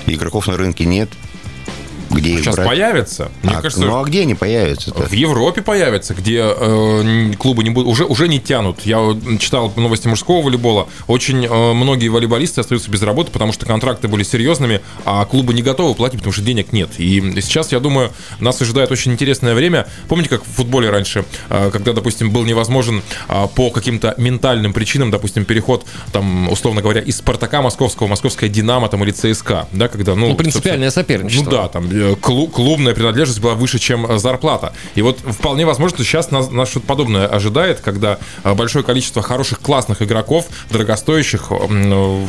игроков 0.06 0.46
на 0.46 0.56
рынке 0.56 0.84
нет. 0.84 1.08
Где 2.12 2.38
Сейчас 2.38 2.56
брать? 2.56 2.68
появятся. 2.68 3.30
Мне 3.42 3.54
а, 3.54 3.62
кажется, 3.62 3.84
ну 3.84 4.00
а 4.00 4.04
где 4.04 4.22
они 4.22 4.34
появятся? 4.34 4.90
-то? 4.90 5.08
В 5.08 5.12
Европе 5.12 5.62
появятся, 5.62 6.14
где 6.14 6.42
э, 6.44 7.32
клубы 7.38 7.64
не 7.64 7.70
будут, 7.70 7.90
уже, 7.90 8.04
уже 8.04 8.28
не 8.28 8.40
тянут. 8.40 8.82
Я 8.84 9.16
читал 9.38 9.72
новости 9.76 10.08
мужского 10.08 10.42
волейбола. 10.42 10.88
Очень 11.06 11.46
э, 11.46 11.72
многие 11.72 12.08
волейболисты 12.08 12.60
остаются 12.60 12.90
без 12.90 13.02
работы, 13.02 13.30
потому 13.30 13.52
что 13.52 13.66
контракты 13.66 14.08
были 14.08 14.22
серьезными, 14.22 14.80
а 15.04 15.24
клубы 15.24 15.54
не 15.54 15.62
готовы 15.62 15.94
платить, 15.94 16.18
потому 16.18 16.32
что 16.32 16.42
денег 16.42 16.72
нет. 16.72 16.90
И 16.98 17.20
сейчас, 17.40 17.72
я 17.72 17.80
думаю, 17.80 18.10
нас 18.40 18.60
ожидает 18.60 18.90
очень 18.90 19.12
интересное 19.12 19.54
время. 19.54 19.86
Помните, 20.08 20.30
как 20.30 20.44
в 20.44 20.48
футболе 20.48 20.90
раньше, 20.90 21.24
э, 21.48 21.70
когда, 21.72 21.92
допустим, 21.92 22.30
был 22.30 22.44
невозможен 22.44 23.02
э, 23.28 23.46
по 23.54 23.70
каким-то 23.70 24.14
ментальным 24.18 24.72
причинам, 24.72 25.10
допустим, 25.10 25.44
переход, 25.44 25.86
там, 26.12 26.50
условно 26.50 26.82
говоря, 26.82 27.00
из 27.00 27.18
Спартака 27.18 27.62
московского, 27.62 28.06
московская 28.08 28.48
Динамо 28.48 28.88
там, 28.88 29.02
или 29.04 29.10
ЦСКА, 29.10 29.68
да, 29.72 29.88
когда, 29.88 30.14
ну... 30.14 30.28
Ну, 30.28 30.36
принципиальное 30.36 30.90
соперничество. 30.90 31.44
Ну 31.44 31.50
да, 31.50 31.68
там, 31.68 31.88
клуб, 32.20 32.52
клубная 32.52 32.94
принадлежность 32.94 33.40
была 33.40 33.54
выше, 33.54 33.78
чем 33.78 34.18
зарплата. 34.18 34.72
И 34.94 35.02
вот 35.02 35.18
вполне 35.18 35.66
возможно, 35.66 35.96
что 35.96 36.04
сейчас 36.04 36.30
нас, 36.30 36.50
нас 36.50 36.68
что-то 36.68 36.86
подобное 36.86 37.26
ожидает, 37.26 37.80
когда 37.80 38.18
большое 38.44 38.84
количество 38.84 39.22
хороших, 39.22 39.60
классных 39.60 40.02
игроков, 40.02 40.46
дорогостоящих, 40.70 41.50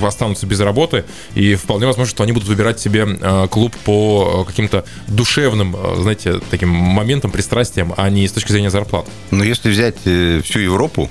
останутся 0.04 0.46
без 0.46 0.60
работы, 0.60 1.06
и 1.36 1.56
вполне 1.56 1.88
возможно, 1.88 2.10
что 2.10 2.24
они 2.24 2.32
будут 2.32 2.48
выбирать 2.48 2.80
себе 2.80 3.48
клуб 3.50 3.76
по 3.86 4.44
каким-то 4.46 4.86
душевным, 5.08 5.76
знаете, 5.98 6.40
таким 6.50 6.70
моментам, 6.70 7.32
пристрастиям, 7.32 7.94
а 7.98 8.10
не 8.10 8.28
с 8.28 8.32
точки 8.32 8.52
зрения 8.52 8.70
зарплат. 8.70 9.06
Но 9.32 9.44
если 9.44 9.70
взять 9.70 9.98
э, 10.06 10.42
всю 10.44 10.60
Европу, 10.60 11.10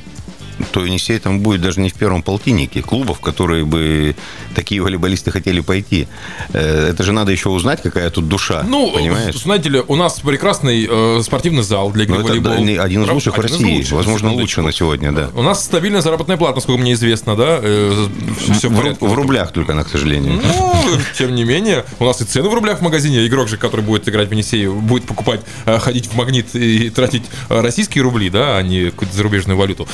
то 0.71 0.85
Енисей 0.85 1.19
там 1.19 1.41
будет 1.41 1.61
даже 1.61 1.81
не 1.81 1.89
в 1.89 1.95
первом 1.95 2.23
полтиннике 2.23 2.83
клубов, 2.83 3.21
которые 3.21 3.65
бы 3.65 4.15
такие 4.55 4.81
волейболисты 4.81 5.31
хотели 5.31 5.61
пойти. 5.61 6.09
Э, 6.53 6.91
это 6.91 7.03
же 7.03 7.13
надо 7.13 7.33
еще 7.33 7.49
узнать, 7.49 7.83
какая 7.83 8.11
тут 8.11 8.29
душа. 8.29 8.63
Ну, 8.67 8.93
понимаешь? 8.93 9.37
знаете 9.37 9.69
ли, 9.69 9.83
у 9.87 9.97
нас 9.97 10.21
прекрасный 10.21 10.87
э, 10.89 11.23
спортивный 11.23 11.63
зал 11.63 11.91
для 11.91 12.05
игры 12.05 12.19
в 12.19 12.23
волейбол. 12.23 12.53
Это 12.53 12.83
один 12.83 13.05
из 13.05 13.09
лучших 13.09 13.35
один 13.35 13.49
в 13.49 13.51
России, 13.51 13.77
лучших, 13.77 13.93
возможно, 13.93 14.33
лучше 14.33 14.63
на 14.63 14.73
сегодня, 14.73 15.13
да. 15.13 15.31
У 15.35 15.43
нас 15.43 15.65
стабильная 15.65 16.01
заработная 16.01 16.37
плата, 16.37 16.57
насколько 16.57 16.81
мне 16.81 16.93
известно, 16.95 17.37
да? 17.37 17.59
Э, 17.63 18.09
все 18.57 18.69
в, 18.69 18.75
в, 18.75 19.01
в 19.01 19.15
рублях 19.15 19.53
только 19.53 19.73
она, 19.73 19.85
к 19.85 19.89
сожалению. 19.89 20.41
Ну, 20.43 20.99
тем 21.17 21.35
не 21.35 21.45
менее, 21.45 21.85
у 21.99 22.05
нас 22.05 22.21
и 22.21 22.25
цены 22.25 22.49
в 22.49 22.55
рублях 22.55 22.79
в 22.79 22.83
магазине. 22.83 23.27
Игрок 23.27 23.49
же, 23.49 23.57
который 23.57 23.83
будет 23.83 24.09
играть 24.09 24.29
в 24.29 24.33
Енисее, 24.33 24.71
будет 24.71 25.05
покупать, 25.05 25.41
э, 25.67 25.79
ходить 25.79 26.07
в 26.07 26.17
магнит 26.17 26.55
и 26.55 26.91
тратить 26.91 27.25
российские 27.49 28.05
рубли, 28.05 28.31
да, 28.31 28.57
а 28.57 28.63
не 28.63 28.91
какую-то 28.91 29.15
зарубежную 29.17 29.57
валюту. 29.57 29.89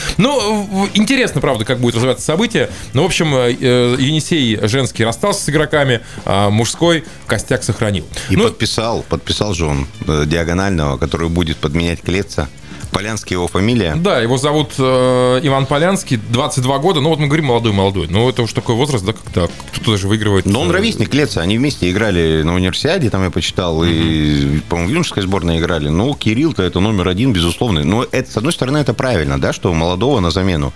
Но 0.70 0.88
Интересно, 0.94 1.40
правда, 1.40 1.64
как 1.64 1.78
будет 1.78 1.94
развиваться 1.94 2.24
событие. 2.24 2.68
Но, 2.92 3.00
ну, 3.00 3.02
в 3.02 3.06
общем, 3.06 3.34
э, 3.34 3.56
э, 3.60 3.96
Енисей 3.98 4.58
женский 4.68 5.04
расстался 5.04 5.42
с 5.42 5.48
игроками, 5.48 6.00
а 6.24 6.50
мужской 6.50 7.04
костяк 7.26 7.62
сохранил. 7.62 8.06
И 8.30 8.36
ну, 8.36 8.44
подписал, 8.44 9.04
подписал 9.08 9.54
же 9.54 9.66
он 9.66 9.86
э, 10.06 10.24
диагонального, 10.26 10.98
который 10.98 11.28
будет 11.28 11.58
подменять 11.58 12.02
Клеца. 12.02 12.48
Полянский 12.90 13.34
его 13.34 13.48
фамилия. 13.48 13.94
Да, 13.96 14.20
его 14.20 14.38
зовут 14.38 14.72
э, 14.78 15.40
Иван 15.42 15.66
Полянский, 15.66 16.16
22 16.16 16.78
года. 16.78 17.00
Ну 17.00 17.10
вот 17.10 17.18
мы 17.18 17.26
говорим 17.26 17.46
молодой-молодой. 17.46 18.08
Ну 18.08 18.28
это 18.28 18.42
уж 18.42 18.52
такой 18.52 18.74
возраст, 18.74 19.04
да, 19.04 19.12
когда 19.12 19.46
кто-то 19.72 19.92
даже 19.92 20.08
выигрывает. 20.08 20.46
Но 20.46 20.60
он 20.60 20.70
ровесник 20.70 21.12
Леца. 21.14 21.40
Они 21.40 21.58
вместе 21.58 21.90
играли 21.90 22.42
на 22.42 22.54
универсиаде, 22.54 23.10
там 23.10 23.24
я 23.24 23.30
почитал. 23.30 23.84
Mm-hmm. 23.84 24.58
И, 24.58 24.60
по-моему, 24.68 24.90
в 24.90 24.92
юношеской 24.92 25.22
сборной 25.22 25.58
играли. 25.58 25.88
Ну, 25.88 26.14
Кирилл-то 26.14 26.62
это 26.62 26.80
номер 26.80 27.08
один, 27.08 27.32
безусловно. 27.32 27.84
Но 27.84 28.04
это, 28.10 28.30
с 28.30 28.36
одной 28.36 28.52
стороны, 28.52 28.78
это 28.78 28.94
правильно, 28.94 29.40
да, 29.40 29.52
что 29.52 29.72
молодого 29.72 30.20
на 30.20 30.30
замену. 30.30 30.72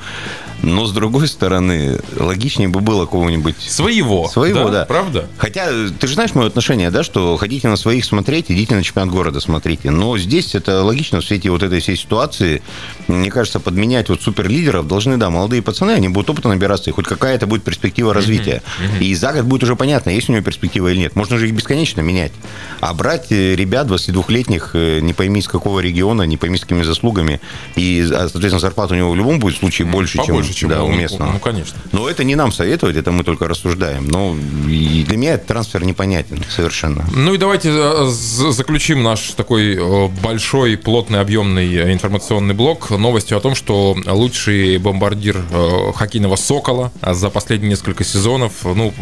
Но, 0.63 0.87
с 0.87 0.93
другой 0.93 1.27
стороны, 1.27 1.99
логичнее 2.17 2.69
бы 2.69 2.81
было 2.81 3.05
кого-нибудь... 3.07 3.57
Своего. 3.59 4.29
Своего, 4.29 4.67
да, 4.67 4.71
да. 4.71 4.85
Правда? 4.85 5.27
Хотя, 5.37 5.69
ты 5.99 6.07
же 6.07 6.15
знаешь 6.15 6.35
мое 6.35 6.47
отношение, 6.47 6.91
да, 6.91 7.03
что 7.03 7.37
хотите 7.37 7.67
на 7.69 7.77
своих 7.77 8.05
смотреть, 8.05 8.51
идите 8.51 8.77
на 8.77 8.83
чемпионат 8.85 9.13
города 9.13 9.41
смотрите. 9.41 9.91
Но 9.91 10.17
здесь 10.19 10.55
это 10.55 10.83
логично 10.85 11.21
в 11.21 11.25
свете 11.25 11.51
вот 11.51 11.63
этой 11.63 11.81
всей 11.81 11.97
ситуации. 12.03 12.63
Мне 13.09 13.31
кажется, 13.31 13.61
подменять 13.61 14.09
вот 14.09 14.23
суперлидеров 14.23 14.87
должны, 14.87 15.17
да, 15.17 15.31
молодые 15.31 15.63
пацаны, 15.63 15.93
они 15.93 16.09
будут 16.09 16.31
опыта 16.31 16.49
набираться, 16.49 16.91
и 16.91 16.93
хоть 16.93 17.07
какая-то 17.07 17.47
будет 17.47 17.65
перспектива 17.65 18.15
развития. 18.15 18.63
Mm-hmm. 18.63 19.01
Mm-hmm. 19.01 19.05
И 19.05 19.15
за 19.15 19.33
год 19.33 19.45
будет 19.45 19.63
уже 19.65 19.77
понятно, 19.77 20.11
есть 20.11 20.29
у 20.29 20.33
него 20.33 20.45
перспектива 20.45 20.89
или 20.89 20.99
нет. 20.99 21.17
Можно 21.17 21.39
же 21.39 21.49
их 21.49 21.55
бесконечно 21.55 22.01
менять. 22.01 22.33
А 22.81 22.95
брать 22.95 23.31
э, 23.31 23.55
ребят 23.55 23.89
22-летних, 23.89 24.71
э, 24.75 25.01
не 25.01 25.13
пойми 25.13 25.41
из 25.41 25.49
какого 25.49 25.81
региона, 25.81 26.23
не 26.23 26.37
пойми 26.37 26.59
с 26.59 26.63
какими 26.63 26.83
заслугами, 26.83 27.41
и, 27.77 28.03
а, 28.13 28.29
соответственно, 28.29 28.61
зарплата 28.61 28.95
у 28.95 28.97
него 28.97 29.11
в 29.13 29.17
любом 29.17 29.39
будет 29.39 29.57
случае 29.57 29.87
больше, 29.87 30.19
Побольше, 30.19 30.51
чем, 30.51 30.57
чем 30.57 30.71
да, 30.71 30.85
уместно. 30.85 31.33
Ну, 31.33 31.39
конечно. 31.39 31.79
Но 31.93 32.09
это 32.09 32.25
не 32.25 32.35
нам 32.35 32.53
советовать, 32.53 32.97
это 32.97 33.13
мы 33.13 33.25
только 33.25 33.49
рассуждаем. 33.49 34.07
Но 34.07 34.37
и 34.69 35.05
для 35.05 35.17
меня 35.17 35.35
этот 35.35 35.49
трансфер 35.49 35.85
непонятен 35.85 36.43
совершенно. 36.49 37.05
Ну 37.15 37.35
и 37.35 37.39
давайте 37.39 37.71
э, 37.73 38.07
заключим 38.09 39.03
наш 39.03 39.21
такой 39.31 39.79
большой, 40.23 40.77
плотный, 40.77 41.21
объемный 41.21 41.92
информационный 41.95 42.55
блок 42.55 42.91
новостью 42.91 43.39
о 43.39 43.41
том, 43.41 43.55
что 43.55 43.97
лучший 44.07 44.79
бомбардир 44.79 45.45
э, 45.51 45.93
хоккейного 45.95 46.37
«Сокола» 46.37 46.93
за 47.03 47.31
последние 47.31 47.71
несколько 47.71 48.05
сезонов, 48.05 48.53
ну, 48.65 48.93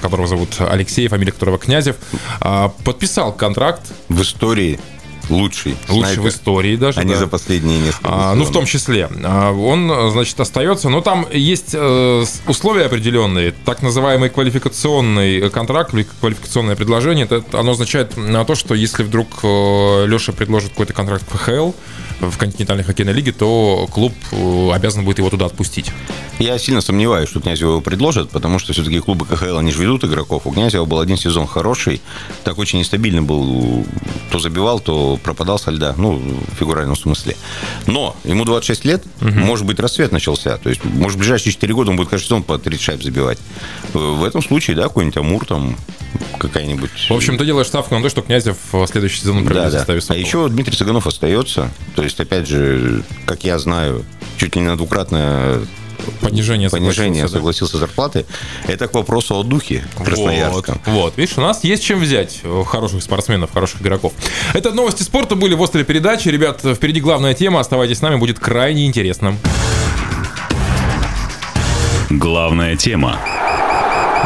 которого 0.00 0.26
зовут 0.26 0.56
Алексей, 0.58 1.08
фамилия 1.08 1.32
которого 1.32 1.58
Князев, 1.58 1.96
подписал 2.84 3.32
контракт. 3.32 3.82
В 4.08 4.22
истории 4.22 4.78
лучший. 5.28 5.76
Лучший 5.88 6.18
в 6.18 6.28
истории 6.28 6.76
даже. 6.76 7.00
А 7.00 7.04
да. 7.04 7.16
за 7.16 7.26
последние 7.26 7.78
несколько 7.78 8.08
а, 8.08 8.34
Ну, 8.34 8.44
в 8.44 8.52
том 8.52 8.66
числе. 8.66 9.08
А, 9.22 9.52
он, 9.52 10.10
значит, 10.10 10.38
остается. 10.40 10.88
Но 10.88 11.00
там 11.00 11.26
есть 11.32 11.70
э, 11.74 12.24
условия 12.46 12.86
определенные. 12.86 13.52
Так 13.52 13.82
называемый 13.82 14.30
квалификационный 14.30 15.50
контракт 15.50 15.94
квалификационное 16.20 16.76
предложение. 16.76 17.24
Это, 17.24 17.42
оно 17.58 17.72
означает 17.72 18.16
на 18.16 18.44
то, 18.44 18.54
что 18.54 18.74
если 18.74 19.02
вдруг 19.02 19.28
э, 19.42 20.06
Леша 20.06 20.32
предложит 20.32 20.70
какой-то 20.70 20.92
контракт 20.92 21.24
в 21.30 21.36
ХХЛ, 21.36 21.72
в 22.20 22.36
континентальной 22.38 22.84
хоккейной 22.84 23.12
лиге, 23.12 23.32
то 23.32 23.88
клуб 23.90 24.14
э, 24.32 24.70
обязан 24.72 25.04
будет 25.04 25.18
его 25.18 25.30
туда 25.30 25.46
отпустить. 25.46 25.90
Я 26.38 26.58
сильно 26.58 26.80
сомневаюсь, 26.80 27.28
что 27.28 27.40
Князева 27.40 27.72
его 27.72 27.80
предложат, 27.80 28.30
потому 28.30 28.58
что 28.58 28.72
все-таки 28.72 29.00
клубы 29.00 29.26
КХЛ, 29.26 29.58
они 29.58 29.72
же 29.72 29.82
ведут 29.82 30.04
игроков. 30.04 30.46
У 30.46 30.52
Князева 30.52 30.84
был 30.84 31.00
один 31.00 31.16
сезон 31.16 31.46
хороший, 31.46 32.00
так 32.42 32.58
очень 32.58 32.78
нестабильный 32.78 33.22
был. 33.22 33.86
То 34.30 34.38
забивал, 34.38 34.80
то 34.80 35.13
пропадал 35.16 35.58
со 35.58 35.70
льда. 35.70 35.94
Ну, 35.96 36.16
в 36.16 36.58
фигуральном 36.58 36.96
смысле. 36.96 37.36
Но 37.86 38.16
ему 38.24 38.44
26 38.44 38.84
лет, 38.84 39.04
угу. 39.20 39.30
может 39.30 39.66
быть, 39.66 39.78
рассвет 39.78 40.12
начался. 40.12 40.56
То 40.58 40.68
есть, 40.68 40.84
может, 40.84 41.16
в 41.16 41.20
ближайшие 41.20 41.52
4 41.52 41.74
года 41.74 41.90
он 41.90 41.96
будет 41.96 42.08
каждый 42.08 42.24
сезон 42.24 42.42
по 42.42 42.58
30 42.58 42.82
шайб 42.82 43.02
забивать. 43.02 43.38
В 43.92 44.24
этом 44.24 44.42
случае, 44.42 44.76
да, 44.76 44.84
какой-нибудь 44.84 45.16
Амур 45.16 45.46
там, 45.46 45.76
какая-нибудь... 46.38 46.90
В 47.08 47.14
общем, 47.14 47.38
ты 47.38 47.44
делаешь 47.44 47.66
ставку 47.66 47.94
на 47.94 48.02
то, 48.02 48.08
что 48.08 48.22
Князев 48.22 48.56
в 48.72 48.86
следующий 48.86 49.20
сезон 49.20 49.44
да, 49.44 49.70
да. 49.70 49.84
А 49.86 50.14
еще 50.14 50.48
Дмитрий 50.48 50.76
Цыганов 50.76 51.06
остается. 51.06 51.70
То 51.94 52.02
есть, 52.02 52.18
опять 52.20 52.48
же, 52.48 53.02
как 53.26 53.44
я 53.44 53.58
знаю, 53.58 54.04
чуть 54.36 54.56
ли 54.56 54.62
не 54.62 54.68
на 54.68 54.76
двукратное 54.76 55.60
понижение, 56.20 56.70
понижение 56.70 57.28
согласился, 57.28 57.74
да. 57.74 57.80
зарплаты. 57.80 58.24
Это 58.66 58.88
к 58.88 58.94
вопросу 58.94 59.36
о 59.36 59.42
духе 59.42 59.84
Красноярска. 59.96 60.78
Вот, 60.86 60.94
вот, 60.94 61.18
видишь, 61.18 61.36
у 61.38 61.40
нас 61.40 61.64
есть 61.64 61.82
чем 61.82 62.00
взять 62.00 62.40
хороших 62.66 63.02
спортсменов, 63.02 63.52
хороших 63.52 63.82
игроков. 63.82 64.12
Это 64.52 64.72
новости 64.72 65.02
спорта 65.02 65.34
были 65.34 65.54
в 65.54 65.62
острой 65.62 65.84
передаче. 65.84 66.30
Ребят, 66.30 66.60
впереди 66.62 67.00
главная 67.00 67.34
тема. 67.34 67.60
Оставайтесь 67.60 67.98
с 67.98 68.02
нами, 68.02 68.16
будет 68.16 68.38
крайне 68.38 68.86
интересно. 68.86 69.36
Главная 72.10 72.76
тема. 72.76 73.18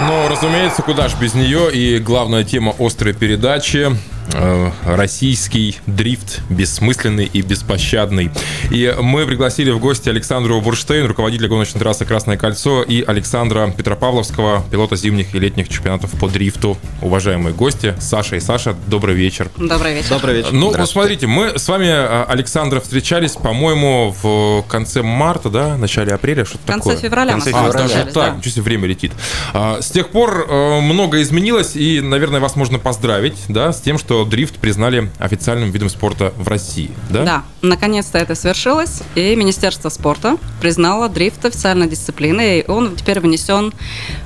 Ну, 0.07 0.29
разумеется, 0.29 0.83
куда 0.83 1.09
ж 1.09 1.15
без 1.21 1.35
нее. 1.35 1.73
И 1.73 1.99
главная 1.99 2.45
тема 2.45 2.75
острой 2.79 3.15
передачи 3.15 3.91
Э, 4.35 4.71
российский 4.85 5.79
дрифт 5.87 6.41
бессмысленный 6.51 7.25
и 7.33 7.41
беспощадный. 7.41 8.31
И 8.71 8.95
мы 9.01 9.27
пригласили 9.27 9.71
в 9.71 9.79
гости 9.79 10.09
Александру 10.09 10.61
Бурштейн, 10.61 11.07
руководителя 11.07 11.49
гоночной 11.49 11.81
трассы 11.81 12.05
«Красное 12.05 12.37
кольцо», 12.37 12.83
и 12.83 13.03
Александра 13.03 13.73
Петропавловского, 13.77 14.65
пилота 14.71 14.97
зимних 14.97 15.35
и 15.35 15.39
летних 15.39 15.69
чемпионатов 15.69 16.11
по 16.13 16.29
дрифту. 16.29 16.77
Уважаемые 17.01 17.55
гости, 17.55 17.95
Саша 18.01 18.37
и 18.37 18.41
Саша, 18.41 18.77
добрый 18.87 19.15
вечер. 19.15 19.49
Добрый 19.57 19.95
вечер. 19.95 20.11
Добрый 20.11 20.37
вечер. 20.37 20.53
Ну, 20.53 20.73
вот 20.77 20.89
смотрите, 20.89 21.27
мы 21.27 21.59
с 21.59 21.67
вами, 21.69 21.87
э, 21.87 22.25
Александра, 22.25 22.81
встречались, 22.81 23.33
по-моему, 23.33 24.15
в 24.23 24.63
конце 24.69 25.03
марта, 25.03 25.49
да, 25.49 25.77
начале 25.77 26.13
апреля, 26.13 26.45
что-то 26.45 26.67
такое. 26.67 26.81
В 26.81 26.85
конце 26.85 27.09
февраля. 27.09 27.31
В 27.33 27.35
конце 27.35 27.51
февраля. 27.51 27.71
А, 27.71 27.73
даже 27.73 27.95
так, 27.95 28.15
да. 28.15 28.31
ничего 28.37 28.53
себе, 28.53 28.63
время 28.63 28.89
летит. 28.89 29.13
А, 29.55 29.81
с 29.81 29.91
тех 29.91 30.09
пор 30.09 30.47
э, 30.49 30.81
много 30.81 31.23
изменилось, 31.23 31.77
и, 31.77 32.01
наверное, 32.01 32.41
вас 32.41 32.57
можно 32.57 32.79
поздравить, 32.79 33.37
да, 33.49 33.73
с 33.73 33.81
тем, 33.81 33.99
что 33.99 34.18
дрифт 34.25 34.57
признали 34.57 35.11
официальным 35.19 35.71
видом 35.71 35.89
спорта 35.89 36.33
в 36.37 36.49
России, 36.49 36.91
да? 37.11 37.25
Да, 37.25 37.45
наконец-то 37.63 38.19
это 38.19 38.35
свершилось, 38.35 39.03
и 39.15 39.35
Министерство 39.37 39.89
спорта 39.89 40.37
признало 40.61 41.09
дрифт 41.09 41.45
официальной 41.45 41.89
дисциплиной, 41.89 42.61
и 42.61 42.71
он 42.71 42.97
теперь 42.97 43.21
внесен 43.21 43.73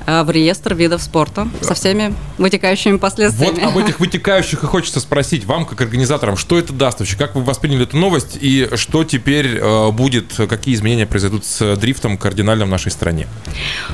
э, 0.05 0.23
в 0.23 0.31
реестр 0.31 0.73
видов 0.75 1.01
спорта 1.01 1.47
со 1.61 1.73
всеми 1.73 2.13
вытекающими 2.37 2.97
последствиями. 2.97 3.59
Вот 3.61 3.71
об 3.71 3.77
этих 3.77 3.99
вытекающих 3.99 4.63
и 4.63 4.65
хочется 4.65 4.99
спросить 4.99 5.45
вам, 5.45 5.65
как 5.65 5.81
организаторам, 5.81 6.37
что 6.37 6.57
это 6.57 6.73
даст 6.73 6.99
вообще, 6.99 7.17
как 7.17 7.35
вы 7.35 7.43
восприняли 7.43 7.83
эту 7.83 7.97
новость, 7.97 8.37
и 8.39 8.69
что 8.75 9.03
теперь 9.03 9.57
э, 9.57 9.91
будет, 9.91 10.33
какие 10.49 10.75
изменения 10.75 11.05
произойдут 11.05 11.45
с 11.45 11.75
дрифтом 11.75 12.17
кардинально 12.17 12.65
в 12.65 12.69
нашей 12.69 12.91
стране? 12.91 13.27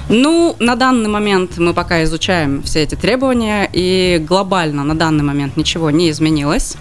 Ну, 0.09 0.55
на 0.59 0.75
данный 0.75 1.09
момент 1.09 1.57
мы 1.57 1.73
пока 1.73 2.03
изучаем 2.03 2.63
все 2.63 2.83
эти 2.83 2.95
требования, 2.95 3.69
и 3.71 4.23
глобально 4.27 4.83
на 4.83 4.95
данный 4.95 5.23
момент 5.23 5.57
ничего 5.57 5.88
ничего 5.89 5.97
не 5.97 6.09
изменилось. 6.09 6.75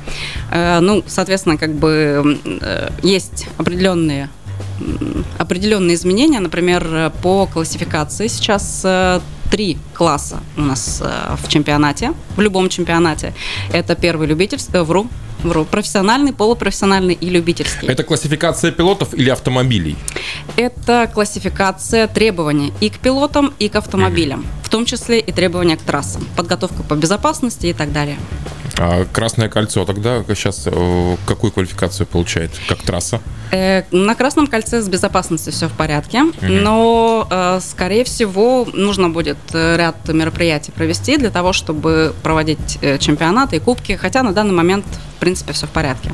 Ну, 0.53 1.03
соответственно, 1.07 1.57
как 1.57 1.75
бы 1.75 2.39
есть 3.03 3.47
определенные 3.59 4.29
определенные 5.39 5.95
изменения, 5.95 6.41
например, 6.41 7.13
по 7.23 7.47
классификации. 7.47 8.29
Сейчас 8.29 8.87
три 9.51 9.79
класса 9.95 10.41
у 10.57 10.63
нас 10.63 11.03
в 11.43 11.49
чемпионате, 11.49 12.13
в 12.37 12.41
любом 12.41 12.69
чемпионате. 12.69 13.35
Это 13.73 13.95
первый 13.95 14.29
любительский, 14.29 14.79
вру, 14.79 15.09
Вру. 15.45 15.65
Профессиональный, 15.65 16.33
полупрофессиональный 16.33 17.15
и 17.15 17.31
любительский. 17.31 17.87
Это 17.87 18.03
классификация 18.03 18.73
пилотов 18.73 19.15
или 19.15 19.31
автомобилей? 19.31 19.97
Это 20.57 21.09
классификация 21.15 22.09
требований 22.09 22.73
и 22.81 22.91
к 22.91 22.99
пилотам, 22.99 23.55
и 23.61 23.69
к 23.69 23.77
автомобилям. 23.77 24.41
Mm-hmm. 24.41 24.65
В 24.69 24.71
том 24.71 24.85
числе 24.85 25.19
и 25.19 25.33
требования 25.33 25.79
к 25.79 25.81
трассам. 25.81 26.29
Подготовка 26.37 26.83
по 26.83 26.95
безопасности 26.95 27.69
и 27.69 27.73
так 27.73 27.91
далее. 27.91 28.19
А 28.77 29.07
Красное 29.07 29.49
кольцо 29.49 29.87
тогда 29.87 30.23
сейчас 30.29 30.65
э, 30.67 31.17
какую 31.25 31.53
квалификацию 31.53 32.07
получает? 32.07 32.51
Как 32.69 32.83
трасса? 32.83 33.23
Э, 33.51 33.85
на 33.93 34.15
Красном 34.15 34.47
кольце 34.47 34.83
с 34.83 34.89
безопасностью 34.91 35.55
все 35.55 35.69
в 35.69 35.73
порядке, 35.73 36.25
угу. 36.25 36.35
но, 36.43 37.27
э, 37.31 37.61
скорее 37.63 38.05
всего, 38.05 38.69
нужно 38.75 39.09
будет 39.09 39.39
ряд 39.55 40.07
мероприятий 40.09 40.71
провести 40.71 41.17
для 41.17 41.31
того, 41.31 41.55
чтобы 41.55 42.15
проводить 42.23 42.79
чемпионаты 43.01 43.57
и 43.57 43.61
кубки, 43.61 43.93
хотя 43.93 44.23
на 44.23 44.35
данный 44.35 44.53
момент, 44.55 44.85
в 45.17 45.21
принципе, 45.21 45.55
все 45.55 45.67
в 45.67 45.71
порядке. 45.71 46.13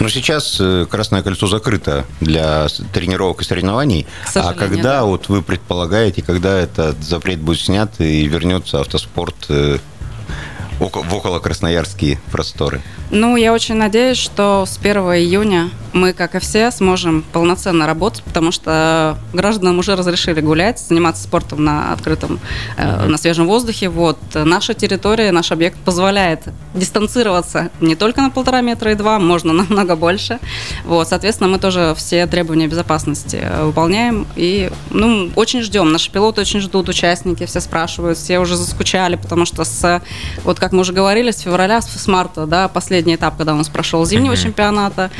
Но 0.00 0.08
сейчас 0.08 0.60
Красное 0.90 1.22
кольцо 1.22 1.46
закрыто 1.46 2.04
для 2.20 2.66
тренировок 2.92 3.42
и 3.42 3.44
соревнований. 3.44 4.06
А 4.34 4.52
когда 4.54 4.82
да. 4.82 5.04
вот 5.04 5.28
вы 5.28 5.42
предполагаете, 5.42 6.22
когда 6.22 6.58
этот 6.58 7.02
запрет 7.02 7.40
будет 7.40 7.60
снят 7.60 7.90
и 8.00 8.26
вернется 8.26 8.80
автоспорт 8.80 9.48
в 9.48 11.14
около 11.14 11.38
красноярские 11.38 12.18
просторы? 12.30 12.82
Ну, 13.10 13.36
я 13.36 13.52
очень 13.52 13.76
надеюсь, 13.76 14.18
что 14.18 14.64
с 14.66 14.78
1 14.78 14.96
июня 14.96 15.70
мы, 15.92 16.12
как 16.12 16.34
и 16.34 16.38
все, 16.38 16.70
сможем 16.70 17.24
полноценно 17.32 17.86
работать, 17.86 18.22
потому 18.22 18.52
что 18.52 19.18
гражданам 19.32 19.78
уже 19.78 19.96
разрешили 19.96 20.40
гулять, 20.40 20.78
заниматься 20.78 21.22
спортом 21.24 21.64
на 21.64 21.92
открытом, 21.92 22.40
э, 22.76 23.06
на 23.06 23.18
свежем 23.18 23.46
воздухе. 23.46 23.88
Вот 23.88 24.18
наша 24.34 24.74
территория, 24.74 25.32
наш 25.32 25.52
объект 25.52 25.78
позволяет 25.78 26.44
дистанцироваться 26.74 27.70
не 27.80 27.94
только 27.94 28.22
на 28.22 28.30
полтора 28.30 28.60
метра 28.60 28.92
и 28.92 28.94
два, 28.94 29.18
можно 29.18 29.52
намного 29.52 29.96
больше. 29.96 30.38
Вот, 30.84 31.08
соответственно, 31.08 31.50
мы 31.50 31.58
тоже 31.58 31.94
все 31.96 32.26
требования 32.26 32.68
безопасности 32.68 33.40
э, 33.42 33.64
выполняем 33.64 34.26
и, 34.36 34.70
ну, 34.90 35.30
очень 35.36 35.62
ждем. 35.62 35.92
Наши 35.92 36.10
пилоты 36.10 36.40
очень 36.40 36.60
ждут, 36.60 36.88
участники 36.88 37.46
все 37.46 37.60
спрашивают, 37.60 38.18
все 38.18 38.38
уже 38.38 38.56
заскучали, 38.56 39.16
потому 39.16 39.44
что 39.44 39.64
с, 39.64 40.02
вот 40.44 40.58
как 40.58 40.72
мы 40.72 40.80
уже 40.80 40.92
говорили, 40.92 41.30
с 41.30 41.40
февраля, 41.40 41.80
с 41.82 42.06
марта, 42.06 42.46
да, 42.46 42.68
последний 42.68 43.02
последний 43.02 43.16
этап, 43.16 43.36
когда 43.36 43.54
у 43.54 43.56
нас 43.56 43.68
прошел 43.68 44.04
зимнего 44.04 44.34
mm-hmm. 44.34 44.42
чемпионата. 44.42 45.10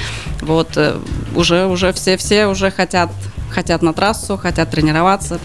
Вот 0.41 0.62
э, 0.77 0.99
уже, 1.35 1.67
уже 1.67 1.93
все, 1.93 2.17
все 2.17 2.47
уже 2.47 2.71
хотят, 2.71 3.11
хотят 3.51 3.83
на 3.83 3.93
трассу, 3.93 4.37
хотят 4.37 4.71
тренироваться. 4.71 5.39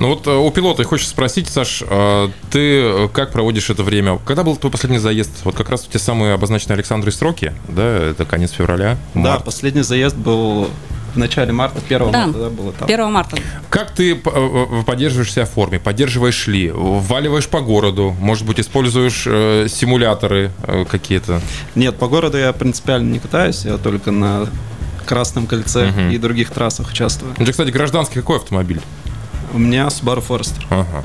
Ну 0.00 0.08
вот 0.08 0.26
э, 0.26 0.30
у 0.30 0.50
пилота 0.50 0.84
хочешь 0.84 1.08
спросить, 1.08 1.48
Саш, 1.48 1.82
а 1.86 2.30
ты 2.50 3.08
как 3.12 3.32
проводишь 3.32 3.70
это 3.70 3.82
время? 3.82 4.18
Когда 4.24 4.44
был 4.44 4.56
твой 4.56 4.70
последний 4.70 4.98
заезд? 4.98 5.30
Вот 5.44 5.54
как 5.54 5.70
раз 5.70 5.82
те 5.82 5.98
самые 5.98 6.34
обозначенные 6.34 6.74
Александры 6.74 7.12
сроки, 7.12 7.52
да, 7.68 8.10
это 8.10 8.24
конец 8.24 8.52
февраля? 8.52 8.96
Март. 9.14 9.38
Да, 9.38 9.44
последний 9.44 9.82
заезд 9.82 10.16
был 10.16 10.68
в 11.14 11.18
начале 11.18 11.52
марта, 11.52 11.80
1 11.84 11.98
да, 12.10 12.26
марта 12.26 12.38
да, 12.38 12.50
было 12.50 12.72
там. 12.72 12.88
1 12.88 13.12
марта. 13.12 13.36
Как 13.68 13.90
ты 13.90 14.14
э, 14.14 14.16
э, 14.24 14.82
поддерживаешь 14.84 15.32
себя 15.32 15.44
в 15.44 15.50
форме? 15.50 15.78
Поддерживаешь 15.78 16.46
ли? 16.46 16.70
Вваливаешь 16.70 17.48
по 17.48 17.60
городу? 17.60 18.16
Может 18.18 18.46
быть, 18.46 18.60
используешь 18.60 19.24
э, 19.26 19.66
симуляторы 19.68 20.52
э, 20.62 20.84
какие-то? 20.90 21.40
Нет, 21.74 21.96
по 21.96 22.08
городу 22.08 22.38
я 22.38 22.52
принципиально 22.52 23.12
не 23.12 23.18
катаюсь, 23.18 23.64
я 23.64 23.76
только 23.78 24.10
на 24.10 24.48
Красном 25.04 25.46
кольце 25.46 25.88
угу. 25.88 26.00
и 26.12 26.18
других 26.18 26.50
трассах 26.50 26.90
участвую. 26.90 27.32
У 27.32 27.42
тебя, 27.42 27.50
кстати, 27.50 27.70
гражданский 27.70 28.20
какой 28.20 28.36
автомобиль? 28.36 28.80
У 29.52 29.58
меня 29.58 29.86
Subaru 29.86 30.24
Forester. 30.26 30.64
Ага. 30.70 31.04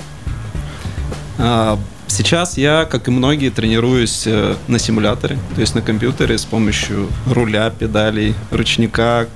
А, 1.37 1.79
Сейчас 2.09 2.57
я, 2.57 2.85
как 2.85 3.09
и 3.09 3.11
многие, 3.11 3.49
тренируюсь 3.49 4.23
э, 4.25 4.55
на 4.67 4.79
симуляторе, 4.79 5.37
то 5.53 5.61
есть 5.61 5.75
на 5.75 5.81
компьютере 5.81 6.37
с 6.37 6.45
помощью 6.45 7.09
руля, 7.29 7.69
педалей, 7.69 8.33
ручника. 8.49 9.27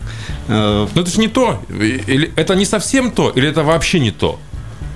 Э, 0.47 0.87
Но 0.95 1.01
это 1.01 1.11
же 1.11 1.19
не 1.19 1.27
то. 1.27 1.61
Или 1.69 2.31
это 2.37 2.55
не 2.55 2.65
совсем 2.65 3.11
то, 3.11 3.29
или 3.29 3.47
это 3.47 3.63
вообще 3.63 3.99
не 3.99 4.11
то? 4.11 4.39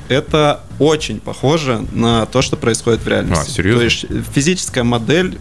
это 0.08 0.62
очень 0.78 1.20
похоже 1.20 1.84
на 1.92 2.26
то, 2.28 2.42
что 2.42 2.58
происходит 2.58 3.02
в 3.02 3.08
реальности. 3.08 3.50
А, 3.50 3.52
серьезно? 3.52 3.80
То 3.80 3.86
есть 3.86 4.06
физическая 4.34 4.84
модель 4.84 5.38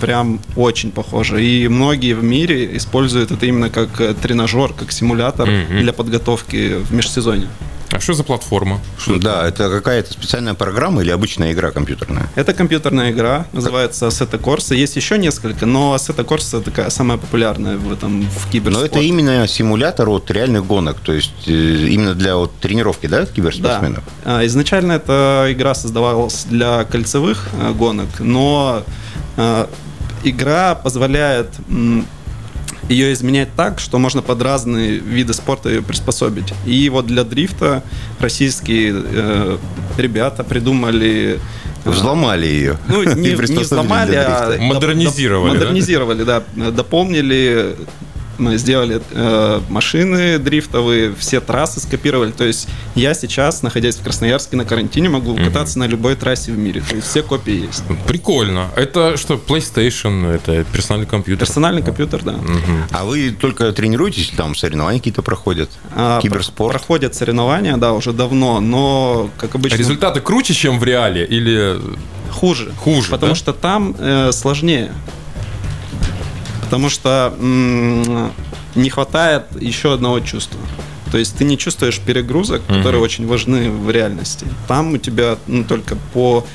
прям 0.00 0.40
очень 0.56 0.90
похожа. 0.90 1.36
И 1.36 1.68
многие 1.68 2.14
в 2.14 2.24
мире 2.24 2.76
используют 2.76 3.30
это 3.30 3.46
именно 3.46 3.70
как 3.70 4.00
э, 4.00 4.14
тренажер, 4.14 4.72
как 4.72 4.90
симулятор 4.92 5.48
mm-hmm. 5.48 5.80
для 5.80 5.92
подготовки 5.92 6.74
в 6.78 6.92
межсезонье. 6.92 7.48
А 7.98 8.00
что 8.00 8.14
за 8.14 8.22
платформа? 8.22 8.80
Что 8.96 9.18
да, 9.18 9.48
это, 9.48 9.64
это 9.64 9.74
какая-то 9.78 10.12
специальная 10.12 10.54
программа 10.54 11.02
или 11.02 11.10
обычная 11.10 11.52
игра 11.52 11.72
компьютерная? 11.72 12.28
Это 12.36 12.54
компьютерная 12.54 13.10
игра, 13.10 13.46
называется 13.52 14.06
Assetto 14.06 14.40
Corsa. 14.40 14.76
Есть 14.76 14.94
еще 14.94 15.18
несколько, 15.18 15.66
но 15.66 15.96
Assetto 15.96 16.24
Corsa 16.24 16.62
такая 16.62 16.90
самая 16.90 17.18
популярная 17.18 17.76
в 17.76 17.92
этом 17.92 18.22
в 18.22 18.48
киберспорте. 18.52 18.78
Но 18.78 19.00
это 19.00 19.00
именно 19.00 19.48
симулятор 19.48 20.10
вот 20.10 20.30
реальных 20.30 20.64
гонок, 20.64 21.00
то 21.00 21.12
есть 21.12 21.48
э, 21.48 21.50
именно 21.50 22.14
для 22.14 22.36
вот 22.36 22.54
тренировки, 22.60 23.08
да, 23.08 23.26
киберспортсменов? 23.26 24.04
Да. 24.24 24.46
Изначально 24.46 24.92
эта 24.92 25.48
игра 25.48 25.74
создавалась 25.74 26.44
для 26.44 26.84
кольцевых 26.84 27.48
э, 27.60 27.72
гонок, 27.72 28.20
но 28.20 28.84
э, 29.36 29.66
игра 30.22 30.76
позволяет 30.76 31.48
ее 32.88 33.12
изменять 33.12 33.48
так, 33.54 33.80
что 33.80 33.98
можно 33.98 34.22
под 34.22 34.42
разные 34.42 34.98
виды 34.98 35.34
спорта 35.34 35.68
ее 35.68 35.82
приспособить. 35.82 36.54
И 36.66 36.88
вот 36.88 37.06
для 37.06 37.24
дрифта 37.24 37.82
российские 38.18 38.94
э, 38.94 39.58
ребята 39.98 40.44
придумали 40.44 41.38
э, 41.84 41.90
Взломали 41.90 42.46
ее. 42.46 42.78
Ну, 42.88 43.02
не, 43.14 43.30
не 43.30 43.34
взломали, 43.34 44.14
а 44.14 44.56
модернизировали. 44.58 45.52
Модернизировали, 45.52 46.24
да? 46.24 46.42
да. 46.54 46.70
Дополнили 46.70 47.76
мы 48.38 48.56
сделали 48.56 49.00
э, 49.10 49.60
машины 49.68 50.38
дрифтовые, 50.38 51.14
все 51.14 51.40
трассы 51.40 51.80
скопировали. 51.80 52.30
То 52.30 52.44
есть 52.44 52.68
я 52.94 53.14
сейчас, 53.14 53.62
находясь 53.62 53.96
в 53.96 54.02
Красноярске 54.02 54.56
на 54.56 54.64
карантине, 54.64 55.08
могу 55.08 55.32
угу. 55.32 55.44
кататься 55.44 55.78
на 55.78 55.86
любой 55.86 56.16
трассе 56.16 56.52
в 56.52 56.58
мире. 56.58 56.82
То 56.88 56.96
есть 56.96 57.08
все 57.08 57.22
копии 57.22 57.66
есть. 57.66 57.82
Прикольно. 58.06 58.68
Это 58.76 59.16
что, 59.16 59.34
PlayStation, 59.34 60.32
это 60.32 60.64
персональный 60.72 61.06
компьютер? 61.06 61.46
Персональный 61.46 61.82
компьютер, 61.82 62.22
да. 62.22 62.32
Угу. 62.32 62.72
А 62.92 63.04
вы 63.04 63.30
только 63.30 63.72
тренируетесь, 63.72 64.32
там 64.36 64.54
соревнования 64.54 65.00
какие-то 65.00 65.22
проходят? 65.22 65.70
А, 65.94 66.20
Киберспорт? 66.20 66.72
Проходят 66.72 67.14
соревнования, 67.14 67.76
да, 67.76 67.92
уже 67.92 68.12
давно, 68.12 68.60
но, 68.60 69.30
как 69.36 69.54
обычно... 69.54 69.76
Результаты 69.76 70.20
круче, 70.20 70.54
чем 70.54 70.78
в 70.78 70.84
реале 70.84 71.24
или... 71.24 71.78
Хуже. 72.30 72.72
Хуже, 72.76 73.10
Потому 73.10 73.32
да? 73.32 73.36
что 73.36 73.52
там 73.52 73.96
э, 73.98 74.30
сложнее 74.32 74.92
потому 76.68 76.90
что 76.90 77.32
не 78.74 78.90
хватает 78.90 79.44
еще 79.58 79.94
одного 79.94 80.20
чувства. 80.20 80.60
То 81.10 81.16
есть 81.16 81.38
ты 81.38 81.44
не 81.44 81.56
чувствуешь 81.56 81.98
перегрузок, 81.98 82.60
mm-hmm. 82.60 82.76
которые 82.76 83.00
очень 83.00 83.26
важны 83.26 83.70
в 83.70 83.90
реальности. 83.90 84.46
Там 84.66 84.92
у 84.92 84.98
тебя 84.98 85.38
ну, 85.46 85.64
только 85.64 85.96
по 86.12 86.46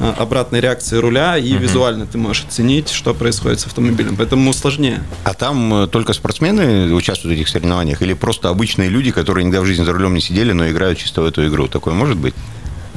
э, 0.00 0.12
обратной 0.18 0.60
реакции 0.60 0.96
руля 0.96 1.38
и 1.38 1.52
mm-hmm. 1.52 1.58
визуально 1.58 2.06
ты 2.06 2.18
можешь 2.18 2.44
оценить, 2.44 2.88
что 2.88 3.14
происходит 3.14 3.60
с 3.60 3.66
автомобилем. 3.66 4.16
Поэтому 4.16 4.52
сложнее. 4.52 5.04
А 5.22 5.32
там 5.32 5.84
э, 5.84 5.86
только 5.86 6.12
спортсмены 6.12 6.92
участвуют 6.92 7.38
в 7.38 7.40
этих 7.40 7.48
соревнованиях 7.48 8.02
или 8.02 8.14
просто 8.14 8.48
обычные 8.48 8.88
люди, 8.88 9.12
которые 9.12 9.44
никогда 9.44 9.62
в 9.62 9.66
жизни 9.66 9.84
за 9.84 9.92
рулем 9.92 10.14
не 10.14 10.20
сидели, 10.20 10.50
но 10.50 10.68
играют 10.68 10.98
чисто 10.98 11.22
в 11.22 11.26
эту 11.26 11.46
игру? 11.46 11.68
Такое 11.68 11.94
может 11.94 12.16
быть? 12.16 12.34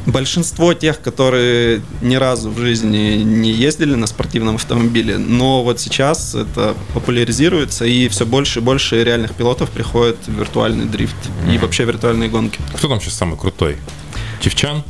Большинство 0.06 0.74
тех, 0.74 1.02
которые 1.02 1.82
ни 2.02 2.16
разу 2.16 2.50
в 2.50 2.60
жизни 2.60 3.24
не 3.24 3.52
ездили 3.52 3.96
на 3.96 4.06
спортивном 4.06 4.56
автомобиле, 4.56 5.18
но 5.18 5.64
вот 5.64 5.80
сейчас 5.80 6.36
это 6.36 6.76
популяризируется, 6.94 7.86
и 7.86 8.10
все 8.10 8.26
больше 8.26 8.60
и 8.60 8.62
больше 8.62 9.04
реальных 9.04 9.34
пилотов 9.34 9.70
приходит 9.70 10.18
в 10.28 10.38
виртуальный 10.38 10.86
дрифт 10.86 11.16
mm-hmm. 11.16 11.56
и 11.56 11.58
вообще 11.58 11.86
виртуальные 11.86 12.30
гонки. 12.30 12.60
Кто 12.76 12.90
там 12.90 13.00
сейчас 13.00 13.14
самый 13.14 13.38
крутой? 13.38 13.78
Чевчан? 14.42 14.84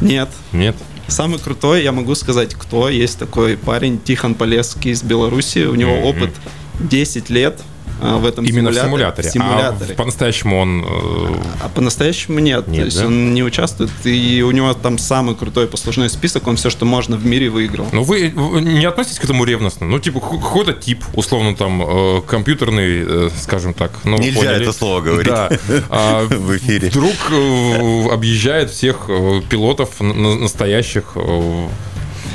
Нет. 0.00 0.28
Нет? 0.52 0.76
Самый 1.08 1.40
крутой, 1.40 1.82
я 1.82 1.90
могу 1.90 2.14
сказать, 2.14 2.54
кто. 2.54 2.88
Есть 2.88 3.18
такой 3.18 3.56
парень 3.56 4.00
Тихон 4.00 4.36
Полесский 4.36 4.92
из 4.92 5.02
Беларуси. 5.02 5.66
У 5.66 5.74
него 5.74 5.92
mm-hmm. 5.92 6.02
опыт 6.04 6.30
10 6.78 7.30
лет 7.30 7.60
в 8.00 8.26
этом 8.26 8.44
Именно 8.44 8.72
симуляторе. 8.72 9.28
в 9.28 9.32
симуляторе. 9.32 9.94
А 9.94 9.96
по-настоящему 9.96 10.58
он... 10.58 10.84
Э, 10.84 11.42
а 11.62 11.68
по-настоящему 11.68 12.38
нет. 12.38 12.66
нет. 12.66 12.80
То 12.80 12.84
есть 12.86 13.00
да? 13.00 13.06
он 13.06 13.34
не 13.34 13.42
участвует, 13.42 13.90
и 14.04 14.42
у 14.42 14.50
него 14.50 14.72
там 14.74 14.98
самый 14.98 15.34
крутой 15.34 15.66
послужной 15.66 16.08
список, 16.08 16.46
он 16.46 16.56
все, 16.56 16.70
что 16.70 16.84
можно 16.84 17.16
в 17.16 17.26
мире 17.26 17.50
выиграл. 17.50 17.86
Ну 17.92 18.02
вы 18.02 18.30
не 18.30 18.84
относитесь 18.84 19.18
к 19.18 19.24
этому 19.24 19.44
ревностно? 19.44 19.86
Ну 19.86 19.98
типа 19.98 20.20
какой-то 20.20 20.72
тип, 20.72 21.04
условно 21.14 21.54
там, 21.54 21.82
э, 21.82 22.22
компьютерный, 22.26 23.04
э, 23.06 23.30
скажем 23.40 23.74
так. 23.74 23.92
Ну, 24.04 24.18
Нельзя 24.18 24.40
поняли? 24.40 24.62
это 24.62 24.72
слово 24.72 25.00
говорить 25.00 25.26
да. 25.26 25.50
а, 25.90 26.26
в 26.26 26.56
эфире. 26.56 26.88
Вдруг 26.88 28.12
объезжает 28.12 28.70
всех 28.70 29.08
пилотов 29.48 30.00
настоящих. 30.00 31.16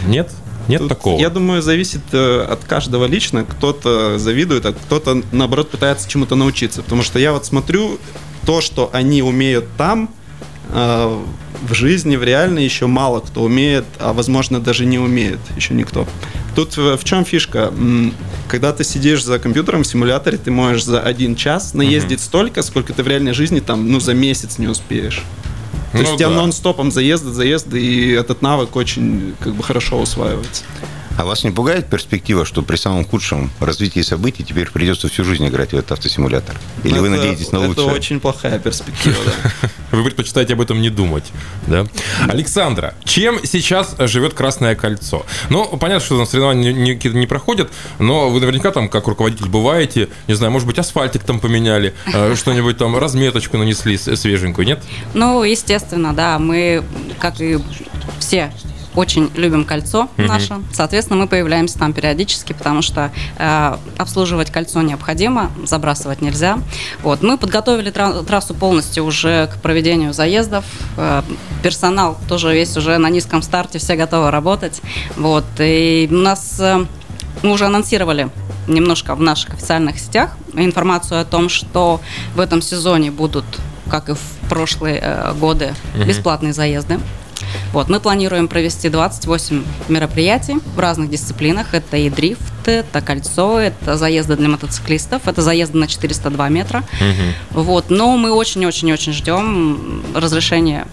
Нет? 0.07 0.31
Нет 0.67 0.79
Тут, 0.79 0.89
такого? 0.89 1.19
Я 1.19 1.29
думаю, 1.29 1.61
зависит 1.61 2.01
э, 2.11 2.41
от 2.49 2.63
каждого 2.63 3.05
лично. 3.05 3.43
Кто-то 3.43 4.17
завидует, 4.17 4.65
а 4.65 4.73
кто-то, 4.73 5.21
наоборот, 5.31 5.69
пытается 5.71 6.09
чему-то 6.09 6.35
научиться. 6.35 6.81
Потому 6.81 7.03
что 7.03 7.19
я 7.19 7.31
вот 7.31 7.45
смотрю, 7.45 7.99
то, 8.45 8.61
что 8.61 8.89
они 8.93 9.21
умеют 9.21 9.65
там, 9.77 10.09
э, 10.69 11.23
в 11.67 11.73
жизни, 11.73 12.15
в 12.15 12.23
реальной 12.23 12.63
еще 12.63 12.87
мало 12.87 13.19
кто 13.19 13.41
умеет, 13.43 13.85
а 13.99 14.13
возможно 14.13 14.59
даже 14.59 14.85
не 14.85 14.99
умеет 14.99 15.39
еще 15.55 15.73
никто. 15.73 16.07
Тут 16.55 16.77
в 16.77 17.03
чем 17.03 17.25
фишка? 17.25 17.73
Когда 18.47 18.71
ты 18.71 18.83
сидишь 18.83 19.23
за 19.23 19.39
компьютером 19.39 19.83
в 19.83 19.87
симуляторе, 19.87 20.37
ты 20.37 20.51
можешь 20.51 20.85
за 20.85 21.01
один 21.01 21.35
час 21.35 21.73
наездить 21.73 22.19
угу. 22.19 22.25
столько, 22.25 22.61
сколько 22.61 22.93
ты 22.93 23.03
в 23.03 23.07
реальной 23.07 23.33
жизни 23.33 23.59
там, 23.59 23.91
ну, 23.91 23.99
за 23.99 24.13
месяц 24.13 24.57
не 24.57 24.67
успеешь. 24.67 25.23
То 25.95 25.99
ну, 25.99 26.03
есть 26.03 26.15
у 26.15 26.17
тебя 26.17 26.27
да. 26.27 26.35
нон-стопом 26.35 26.91
заезды, 26.91 27.31
заезды, 27.31 27.81
и 27.81 28.11
этот 28.11 28.41
навык 28.41 28.75
очень 28.75 29.33
как 29.39 29.55
бы 29.55 29.63
хорошо 29.63 29.97
усваивается. 29.97 30.65
А 31.17 31.23
вас 31.23 31.45
не 31.45 31.51
пугает 31.51 31.87
перспектива, 31.87 32.43
что 32.43 32.63
при 32.63 32.75
самом 32.75 33.05
худшем 33.05 33.49
развитии 33.61 34.01
событий 34.01 34.43
теперь 34.43 34.69
придется 34.69 35.07
всю 35.07 35.23
жизнь 35.23 35.47
играть 35.47 35.69
в 35.71 35.73
этот 35.75 35.93
автосимулятор? 35.93 36.57
Или 36.83 36.95
это, 36.95 37.01
вы 37.01 37.09
надеетесь 37.09 37.53
на 37.53 37.59
лучшее? 37.59 37.87
Это 37.87 37.95
очень 37.95 38.19
плохая 38.19 38.59
перспектива, 38.59 39.15
да. 39.25 39.69
Вы 39.95 40.03
предпочитаете 40.03 40.53
об 40.53 40.61
этом 40.61 40.81
не 40.81 40.89
думать, 40.89 41.31
да? 41.67 41.85
Александра, 42.27 42.93
чем 43.03 43.39
сейчас 43.43 43.95
живет 43.99 44.33
Красное 44.33 44.75
Кольцо? 44.75 45.25
Ну, 45.49 45.65
понятно, 45.77 46.05
что 46.05 46.17
там 46.17 46.25
соревнования 46.25 46.73
не, 46.73 46.95
не, 46.95 47.27
проходят, 47.27 47.71
но 47.99 48.29
вы 48.29 48.39
наверняка 48.39 48.71
там, 48.71 48.89
как 48.89 49.07
руководитель, 49.07 49.47
бываете, 49.47 50.09
не 50.27 50.33
знаю, 50.33 50.51
может 50.51 50.67
быть, 50.67 50.77
асфальтик 50.77 51.23
там 51.23 51.39
поменяли, 51.39 51.93
э, 52.13 52.35
что-нибудь 52.35 52.77
там, 52.77 52.97
разметочку 52.97 53.57
нанесли 53.57 53.97
свеженькую, 53.97 54.67
нет? 54.67 54.83
Ну, 55.13 55.43
естественно, 55.43 56.13
да, 56.13 56.39
мы, 56.39 56.83
как 57.19 57.41
и 57.41 57.59
все 58.19 58.51
очень 58.95 59.31
любим 59.35 59.65
кольцо 59.65 60.07
mm-hmm. 60.17 60.27
наше. 60.27 60.55
Соответственно, 60.71 61.19
мы 61.19 61.27
появляемся 61.27 61.77
там 61.77 61.93
периодически, 61.93 62.53
потому 62.53 62.81
что 62.81 63.11
э, 63.37 63.77
обслуживать 63.97 64.51
кольцо 64.51 64.81
необходимо, 64.81 65.51
забрасывать 65.65 66.21
нельзя. 66.21 66.59
Вот. 67.03 67.21
Мы 67.21 67.37
подготовили 67.37 67.91
тра- 67.91 68.23
трассу 68.23 68.53
полностью 68.53 69.03
уже 69.05 69.47
к 69.47 69.61
проведению 69.61 70.13
заездов. 70.13 70.65
Э, 70.97 71.23
персонал 71.63 72.17
тоже 72.27 72.53
весь 72.53 72.75
уже 72.77 72.97
на 72.97 73.09
низком 73.09 73.41
старте, 73.41 73.79
все 73.79 73.95
готовы 73.95 74.31
работать. 74.31 74.81
Вот. 75.17 75.45
И 75.59 76.07
у 76.11 76.15
нас 76.15 76.57
э, 76.59 76.85
мы 77.43 77.51
уже 77.51 77.65
анонсировали 77.65 78.29
немножко 78.67 79.15
в 79.15 79.21
наших 79.21 79.53
официальных 79.53 79.99
сетях 79.99 80.35
информацию 80.53 81.21
о 81.21 81.25
том, 81.25 81.49
что 81.49 82.01
в 82.35 82.39
этом 82.39 82.61
сезоне 82.61 83.11
будут, 83.11 83.45
как 83.89 84.09
и 84.09 84.13
в 84.13 84.49
прошлые 84.49 84.99
э, 85.01 85.33
годы, 85.33 85.73
бесплатные 85.95 86.53
заезды. 86.53 86.99
Вот, 87.73 87.89
мы 87.89 87.99
планируем 87.99 88.47
провести 88.47 88.89
28 88.89 89.63
мероприятий 89.89 90.57
в 90.75 90.79
разных 90.79 91.09
дисциплинах. 91.09 91.73
Это 91.73 91.97
и 91.97 92.09
дрифт, 92.09 92.67
это 92.67 93.01
кольцо, 93.01 93.59
это 93.59 93.97
заезды 93.97 94.35
для 94.35 94.49
мотоциклистов, 94.49 95.27
это 95.27 95.41
заезды 95.41 95.77
на 95.77 95.87
402 95.87 96.49
метра. 96.49 96.83
Угу. 96.93 97.61
Вот, 97.61 97.89
но 97.89 98.17
мы 98.17 98.31
очень-очень-очень 98.31 99.13
ждем 99.13 100.03
разрешения 100.13 100.87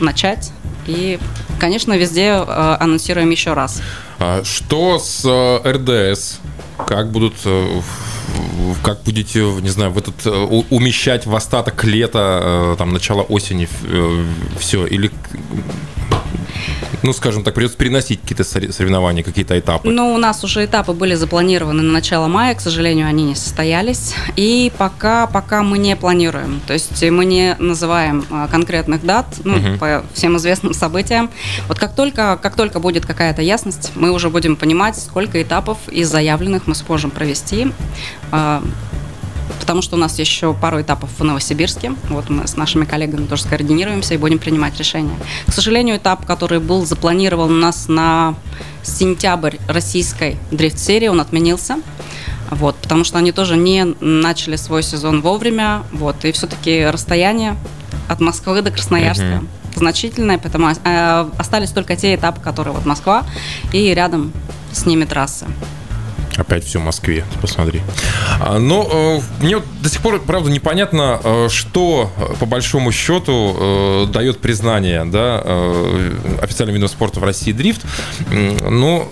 начать. 0.00 0.52
И, 0.86 1.18
конечно, 1.60 1.96
везде 1.96 2.28
э, 2.28 2.76
анонсируем 2.80 3.28
еще 3.30 3.52
раз. 3.52 3.82
А 4.18 4.42
что 4.42 4.98
с 4.98 5.22
э, 5.24 5.70
РДС? 5.70 6.38
Как 6.86 7.10
будут 7.10 7.34
э, 7.44 7.80
как 8.82 9.02
будете, 9.02 9.40
не 9.40 9.68
знаю, 9.68 9.90
в 9.90 9.98
этот 9.98 10.26
э, 10.26 10.30
умещать 10.70 11.26
в 11.26 11.34
остаток 11.34 11.84
лета, 11.84 12.40
э, 12.42 12.76
там, 12.78 12.92
начало 12.92 13.22
осени 13.22 13.68
э, 13.84 14.24
все, 14.58 14.86
или 14.86 15.10
ну, 17.02 17.12
скажем 17.12 17.44
так, 17.44 17.54
придется 17.54 17.78
переносить 17.78 18.20
какие-то 18.20 18.44
соревнования, 18.44 19.22
какие-то 19.22 19.58
этапы? 19.58 19.88
Ну, 19.90 20.14
у 20.14 20.18
нас 20.18 20.42
уже 20.44 20.64
этапы 20.64 20.92
были 20.92 21.14
запланированы 21.14 21.82
на 21.82 21.92
начало 21.92 22.26
мая, 22.26 22.54
к 22.54 22.60
сожалению, 22.60 23.06
они 23.06 23.24
не 23.24 23.34
состоялись. 23.34 24.14
И 24.36 24.72
пока, 24.78 25.26
пока 25.26 25.62
мы 25.62 25.78
не 25.78 25.96
планируем. 25.96 26.60
То 26.66 26.72
есть 26.72 27.02
мы 27.10 27.24
не 27.24 27.56
называем 27.58 28.24
а, 28.30 28.48
конкретных 28.48 29.04
дат 29.04 29.26
ну, 29.44 29.56
угу. 29.56 29.78
по 29.78 30.04
всем 30.12 30.36
известным 30.36 30.74
событиям. 30.74 31.30
Вот 31.68 31.78
как 31.78 31.94
только, 31.94 32.38
как 32.40 32.56
только 32.56 32.80
будет 32.80 33.06
какая-то 33.06 33.42
ясность, 33.42 33.92
мы 33.94 34.10
уже 34.10 34.30
будем 34.30 34.56
понимать, 34.56 34.98
сколько 34.98 35.40
этапов 35.42 35.78
из 35.88 36.08
заявленных 36.08 36.66
мы 36.66 36.74
сможем 36.74 37.10
провести 37.10 37.72
а, 38.30 38.62
потому 39.58 39.82
что 39.82 39.96
у 39.96 39.98
нас 39.98 40.18
еще 40.18 40.54
пару 40.54 40.80
этапов 40.80 41.10
в 41.18 41.24
Новосибирске. 41.24 41.92
Вот 42.08 42.28
мы 42.30 42.46
с 42.46 42.56
нашими 42.56 42.84
коллегами 42.84 43.26
тоже 43.26 43.42
скоординируемся 43.42 44.14
и 44.14 44.16
будем 44.16 44.38
принимать 44.38 44.78
решения. 44.78 45.14
К 45.46 45.52
сожалению, 45.52 45.96
этап, 45.96 46.26
который 46.26 46.60
был 46.60 46.84
запланирован 46.86 47.50
у 47.50 47.56
нас 47.56 47.88
на 47.88 48.34
сентябрь 48.82 49.56
российской 49.68 50.36
дрифт-серии, 50.50 51.08
он 51.08 51.20
отменился. 51.20 51.78
Вот, 52.50 52.76
потому 52.76 53.04
что 53.04 53.18
они 53.18 53.32
тоже 53.32 53.56
не 53.56 53.84
начали 53.84 54.56
свой 54.56 54.82
сезон 54.82 55.20
вовремя. 55.20 55.82
Вот, 55.92 56.24
и 56.24 56.32
все-таки 56.32 56.86
расстояние 56.86 57.56
от 58.08 58.20
Москвы 58.20 58.62
до 58.62 58.70
Красноярска 58.70 59.24
uh-huh. 59.24 59.48
значительное, 59.76 60.38
поэтому 60.38 60.70
э, 60.70 61.30
остались 61.36 61.70
только 61.70 61.94
те 61.94 62.14
этапы, 62.14 62.40
которые 62.40 62.72
вот 62.72 62.86
Москва 62.86 63.26
и 63.72 63.92
рядом 63.92 64.32
с 64.72 64.86
ними 64.86 65.04
трассы. 65.04 65.46
Опять 66.38 66.64
все 66.64 66.78
в 66.78 66.84
Москве, 66.84 67.24
посмотри. 67.40 67.82
А, 68.40 68.58
но 68.58 68.88
э, 68.90 69.44
мне 69.44 69.58
до 69.82 69.88
сих 69.88 70.00
пор, 70.00 70.20
правда, 70.20 70.50
непонятно, 70.50 71.20
э, 71.22 71.48
что 71.50 72.12
по 72.38 72.46
большому 72.46 72.92
счету 72.92 73.56
э, 73.58 74.06
дает 74.12 74.38
признание 74.38 75.04
да, 75.04 75.38
официальным 76.40 76.76
видом 76.76 76.88
спорта 76.88 77.18
в 77.18 77.24
России 77.24 77.52
дрифт. 77.52 77.82
Но 78.30 79.08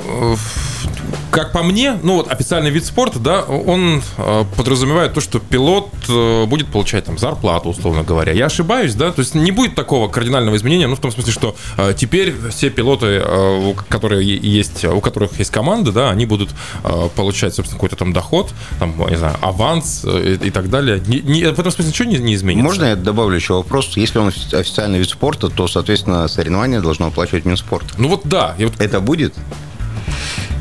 как 1.37 1.53
по 1.53 1.63
мне, 1.63 1.99
ну 2.03 2.15
вот 2.15 2.33
официальный 2.33 2.71
вид 2.71 2.87
спорта, 2.87 3.19
да, 3.19 3.43
он 3.43 4.03
э, 4.17 4.45
подразумевает 4.57 5.13
то, 5.13 5.21
что 5.21 5.39
пилот 5.39 5.91
э, 6.09 6.47
будет 6.47 6.69
получать 6.69 7.05
там 7.05 7.19
зарплату, 7.19 7.69
условно 7.69 8.03
говоря. 8.05 8.33
Я 8.33 8.47
ошибаюсь, 8.47 8.95
да? 8.95 9.13
То 9.13 9.21
есть 9.21 9.35
не 9.35 9.51
будет 9.51 9.75
такого 9.75 10.09
кардинального 10.09 10.57
изменения, 10.57 10.87
ну 10.87 10.97
в 10.97 11.01
том 11.01 11.11
смысле, 11.11 11.33
что 11.33 11.55
э, 11.77 11.93
теперь 11.95 12.35
все 12.51 12.71
пилоты, 12.71 13.21
э, 13.23 13.75
которые 13.89 14.25
есть, 14.25 14.87
у 14.87 15.01
которых 15.03 15.39
есть 15.39 15.51
команда, 15.51 15.93
да, 15.93 16.11
они 16.11 16.25
будут 16.25 16.51
э, 16.85 17.09
получать, 17.17 17.55
собственно, 17.55 17.79
какой-то 17.79 17.97
там 17.97 18.13
доход, 18.13 18.53
там, 18.79 18.95
не 19.09 19.17
знаю, 19.17 19.37
аванс 19.41 20.03
э, 20.05 20.37
и, 20.41 20.47
и 20.47 20.51
так 20.51 20.71
далее. 20.71 21.03
Не, 21.07 21.21
не, 21.21 21.45
в 21.45 21.59
этом 21.59 21.73
смысле 21.73 21.87
ничего 21.87 22.09
не, 22.09 22.19
не 22.19 22.35
изменится. 22.35 22.65
Можно 22.65 22.85
я 22.85 22.97
добавлю 22.97 23.35
еще 23.35 23.55
вопрос? 23.55 23.97
Если 23.97 24.19
он 24.19 24.29
официальный 24.29 24.99
вид 24.99 25.09
спорта, 25.09 25.49
то, 25.49 25.67
соответственно, 25.67 26.29
соревнования 26.29 26.81
должно 26.81 27.07
оплачивать 27.07 27.45
Минспорт. 27.45 27.99
Ну 27.99 28.09
вот 28.09 28.23
да. 28.25 28.55
Вот... 28.59 28.75
Это 28.79 29.01
будет? 29.01 29.35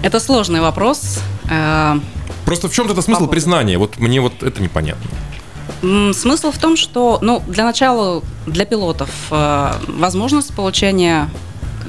Это 0.02 0.20
сложный 0.20 0.62
вопрос. 0.62 1.20
Э, 1.50 2.00
Просто 2.46 2.70
в 2.70 2.74
чем 2.74 2.89
это 2.89 3.02
смысл 3.02 3.28
признания? 3.28 3.78
Вот 3.78 3.98
мне 3.98 4.22
вот 4.22 4.44
это 4.44 4.62
непонятно. 4.62 5.10
Смысл 6.13 6.52
в 6.52 6.58
том, 6.58 6.78
что, 6.78 7.20
ну, 7.22 7.44
для 7.48 7.65
начала 7.65 8.24
для 8.46 8.65
пилотов 8.65 9.10
э, 9.30 9.72
возможность 9.88 10.56
получения 10.56 11.30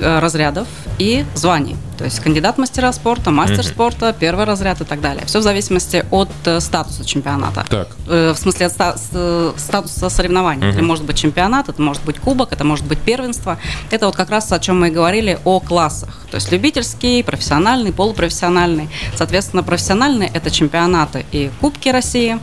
э, 0.00 0.18
разрядов 0.18 0.66
и 0.98 1.24
званий. 1.34 1.76
То 1.98 2.04
есть 2.04 2.20
кандидат 2.20 2.58
мастера 2.58 2.92
спорта, 2.92 3.30
мастер 3.30 3.60
угу. 3.60 3.68
спорта, 3.68 4.14
первый 4.18 4.44
разряд 4.44 4.80
и 4.80 4.84
так 4.84 5.00
далее. 5.00 5.24
Все 5.26 5.38
в 5.38 5.42
зависимости 5.42 6.04
от 6.10 6.28
э, 6.44 6.60
статуса 6.60 7.04
чемпионата. 7.04 7.64
Так. 7.68 7.88
Э, 8.06 8.32
в 8.34 8.38
смысле 8.38 8.66
от 8.66 8.72
ста- 8.72 8.96
с, 8.96 9.54
статуса 9.56 10.10
соревнований. 10.10 10.68
Угу. 10.68 10.74
Это 10.76 10.84
может 10.84 11.04
быть 11.04 11.16
чемпионат, 11.16 11.68
это 11.68 11.80
может 11.80 12.04
быть 12.04 12.18
кубок, 12.18 12.52
это 12.52 12.64
может 12.64 12.84
быть 12.84 12.98
первенство. 12.98 13.58
Это 13.90 14.06
вот 14.06 14.16
как 14.16 14.30
раз 14.30 14.52
о 14.52 14.58
чем 14.58 14.80
мы 14.80 14.88
и 14.88 14.90
говорили, 14.90 15.38
о 15.44 15.60
классах. 15.60 16.20
То 16.30 16.36
есть 16.36 16.52
любительский, 16.52 17.22
профессиональный, 17.22 17.92
полупрофессиональный. 17.92 18.90
Соответственно, 19.14 19.62
профессиональный– 19.62 20.30
это 20.34 20.50
чемпионаты 20.50 21.24
и 21.32 21.50
кубки 21.60 21.88
России, 21.88 22.38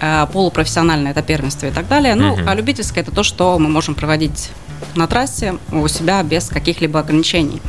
э, 0.00 0.26
полупрофессиональный– 0.32 1.10
это 1.12 1.22
первенство 1.22 1.66
и 1.66 1.70
так 1.70 1.88
далее. 1.88 2.14
Ну, 2.14 2.34
угу. 2.34 2.42
а 2.46 2.54
любительское– 2.54 3.02
это 3.04 3.12
то, 3.12 3.24
что 3.24 3.58
мы 3.58 3.68
можем 3.68 3.94
проводить 3.94 4.50
на 4.96 5.06
трассе 5.06 5.56
у 5.72 5.86
себя 5.88 6.22
без 6.22 6.48
каких-либо 6.48 7.00
ограничений. 7.00 7.60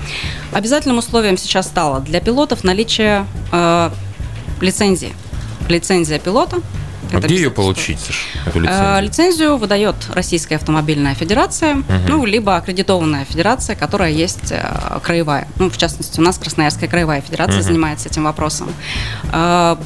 Обязательным 0.51 0.97
условием 0.97 1.37
сейчас 1.37 1.67
стало 1.67 1.99
для 1.99 2.19
пилотов 2.21 2.63
наличие 2.63 3.25
э, 3.51 3.89
лицензии. 4.61 5.13
Лицензия 5.67 6.19
пилота. 6.19 6.61
А 7.13 7.19
где 7.19 7.35
ее 7.35 7.51
получить, 7.51 7.99
эту 8.45 8.59
лицензию? 8.59 8.87
Э, 8.87 9.01
лицензию 9.01 9.57
выдает 9.57 9.95
Российская 10.13 10.55
автомобильная 10.55 11.13
федерация, 11.13 11.75
угу. 11.77 11.85
ну, 12.07 12.25
либо 12.25 12.55
аккредитованная 12.55 13.25
федерация, 13.25 13.75
которая 13.75 14.11
есть 14.11 14.51
э, 14.51 14.99
краевая. 15.03 15.47
Ну, 15.57 15.69
в 15.69 15.77
частности, 15.77 16.19
у 16.19 16.23
нас 16.23 16.37
Красноярская 16.37 16.89
краевая 16.89 17.21
федерация 17.21 17.59
угу. 17.59 17.63
занимается 17.63 18.09
этим 18.09 18.23
вопросом. 18.23 18.69
Э, 19.31 19.77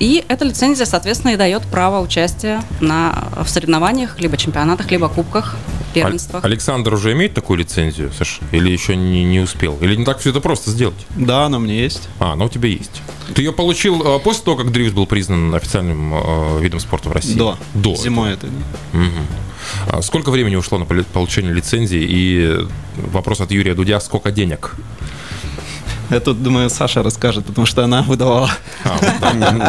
и 0.00 0.24
эта 0.28 0.46
лицензия, 0.46 0.86
соответственно, 0.86 1.32
и 1.32 1.36
дает 1.36 1.62
право 1.62 2.00
участия 2.00 2.62
на, 2.80 3.28
в 3.44 3.48
соревнованиях, 3.48 4.18
либо 4.18 4.36
чемпионатах, 4.38 4.90
либо 4.90 5.08
кубках, 5.08 5.56
первенствах. 5.92 6.42
Александр 6.44 6.94
уже 6.94 7.12
имеет 7.12 7.34
такую 7.34 7.58
лицензию, 7.58 8.10
Саш? 8.16 8.40
Или 8.50 8.70
еще 8.70 8.96
не, 8.96 9.24
не 9.24 9.40
успел? 9.40 9.76
Или 9.82 9.96
не 9.96 10.04
так 10.04 10.18
все 10.18 10.30
это 10.30 10.40
просто 10.40 10.70
сделать? 10.70 11.06
Да, 11.16 11.44
она 11.44 11.58
у 11.58 11.60
меня 11.60 11.74
есть. 11.74 12.08
А, 12.18 12.32
она 12.32 12.46
у 12.46 12.48
тебя 12.48 12.68
есть. 12.70 13.02
Ты 13.34 13.42
ее 13.42 13.52
получил 13.52 14.02
э, 14.02 14.18
после 14.20 14.44
того, 14.44 14.56
как 14.56 14.72
дрифт 14.72 14.94
был 14.94 15.06
признан 15.06 15.54
официальным 15.54 16.14
э, 16.14 16.60
видом 16.60 16.80
спорта 16.80 17.10
в 17.10 17.12
России? 17.12 17.36
До. 17.36 17.58
До. 17.74 17.94
Зимой 17.94 18.32
это. 18.32 18.46
Угу. 18.46 19.02
А 19.88 20.02
сколько 20.02 20.30
времени 20.30 20.56
ушло 20.56 20.78
на 20.78 20.86
получение 20.86 21.52
лицензии? 21.52 22.00
И 22.02 22.66
вопрос 22.96 23.40
от 23.40 23.50
Юрия 23.50 23.74
Дудя, 23.74 24.00
сколько 24.00 24.30
денег? 24.30 24.74
Я 26.10 26.20
тут, 26.20 26.42
думаю, 26.42 26.70
Саша 26.70 27.02
расскажет, 27.02 27.44
потому 27.44 27.66
что 27.66 27.84
она 27.84 28.02
выдавала. 28.02 28.50
А, 28.84 28.98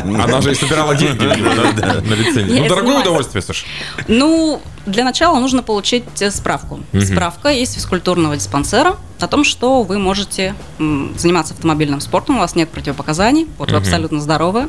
она 0.04 0.41
же 0.41 0.51
и 0.51 0.56
собирала 0.56 0.95
деньги 0.95 1.23
на 1.23 2.13
лицензию. 2.13 2.63
Ну, 2.63 2.67
дорогое 2.67 3.01
удовольствие, 3.01 3.41
Саша. 3.41 3.65
Ну, 4.08 4.62
для 4.86 5.04
начала 5.04 5.39
нужно 5.39 5.63
получить 5.63 6.04
э, 6.22 6.32
справку. 6.32 6.80
Справка 7.04 7.50
из 7.50 7.74
физкультурного 7.74 8.36
диспансера 8.36 8.96
о 9.20 9.28
том, 9.28 9.44
что 9.44 9.84
вы 9.84 10.00
можете 10.00 10.56
заниматься 10.80 11.54
автомобильным 11.54 12.02
спортом, 12.02 12.38
у 12.38 12.39
вас 12.39 12.56
нет 12.56 12.70
противопоказаний, 12.70 13.48
вот 13.60 13.72
вы 13.72 13.78
абсолютно 13.78 14.20
здоровы. 14.20 14.67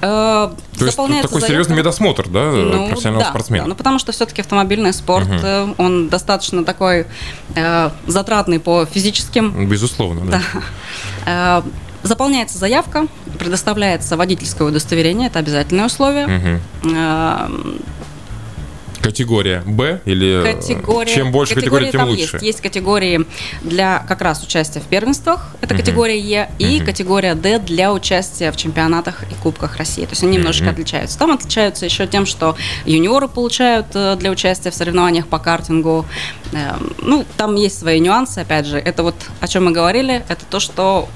Э, 0.00 0.50
То 0.78 0.84
есть 0.84 0.96
такой 0.96 1.40
серьезный 1.40 1.76
медосмотр, 1.76 2.28
да, 2.28 2.52
ну, 2.52 2.88
профессионального 2.88 3.24
да, 3.24 3.30
спортсмена? 3.30 3.64
Да, 3.64 3.68
ну 3.70 3.74
потому 3.74 3.98
что 3.98 4.12
все-таки 4.12 4.42
автомобильный 4.42 4.92
спорт, 4.92 5.28
угу. 5.28 5.74
он 5.78 6.08
достаточно 6.08 6.64
такой 6.64 7.06
э, 7.54 7.90
затратный 8.06 8.60
по 8.60 8.86
физическим... 8.86 9.68
Безусловно, 9.68 10.30
да. 10.30 10.42
да. 11.26 11.62
Заполняется 12.02 12.56
заявка, 12.56 13.08
предоставляется 13.38 14.16
водительское 14.16 14.66
удостоверение, 14.66 15.28
это 15.28 15.38
обязательное 15.38 15.84
условие. 15.84 16.60
Угу. 16.84 16.94
Категория 19.10 19.64
Б 19.66 20.00
или 20.04 20.40
э, 20.40 20.54
категория, 20.54 21.12
чем 21.12 21.32
больше 21.32 21.56
категорий, 21.56 21.90
тем 21.90 22.04
лучше? 22.04 22.36
Есть. 22.36 22.42
есть 22.42 22.60
категории 22.60 23.26
для 23.62 24.04
как 24.06 24.20
раз 24.20 24.40
участия 24.44 24.78
в 24.78 24.84
первенствах, 24.84 25.48
это 25.60 25.74
uh-huh. 25.74 25.78
категория 25.78 26.20
Е, 26.20 26.48
и 26.60 26.78
uh-huh. 26.78 26.84
категория 26.84 27.34
Д 27.34 27.58
для 27.58 27.92
участия 27.92 28.52
в 28.52 28.56
чемпионатах 28.56 29.24
и 29.24 29.34
кубках 29.42 29.78
России. 29.78 30.04
То 30.04 30.12
есть 30.12 30.22
они 30.22 30.36
немножечко 30.36 30.66
uh-huh. 30.66 30.74
отличаются. 30.74 31.18
Там 31.18 31.32
отличаются 31.32 31.86
еще 31.86 32.06
тем, 32.06 32.24
что 32.24 32.56
юниоры 32.86 33.26
получают 33.26 33.88
э, 33.94 34.14
для 34.14 34.30
участия 34.30 34.70
в 34.70 34.76
соревнованиях 34.76 35.26
по 35.26 35.40
картингу. 35.40 36.06
Эм, 36.52 36.92
ну, 37.02 37.26
там 37.36 37.56
есть 37.56 37.80
свои 37.80 37.98
нюансы, 37.98 38.38
опять 38.38 38.66
же. 38.66 38.78
Это 38.78 39.02
вот 39.02 39.16
о 39.40 39.48
чем 39.48 39.64
мы 39.64 39.72
говорили, 39.72 40.22
это 40.28 40.44
то, 40.48 40.60
что 40.60 41.08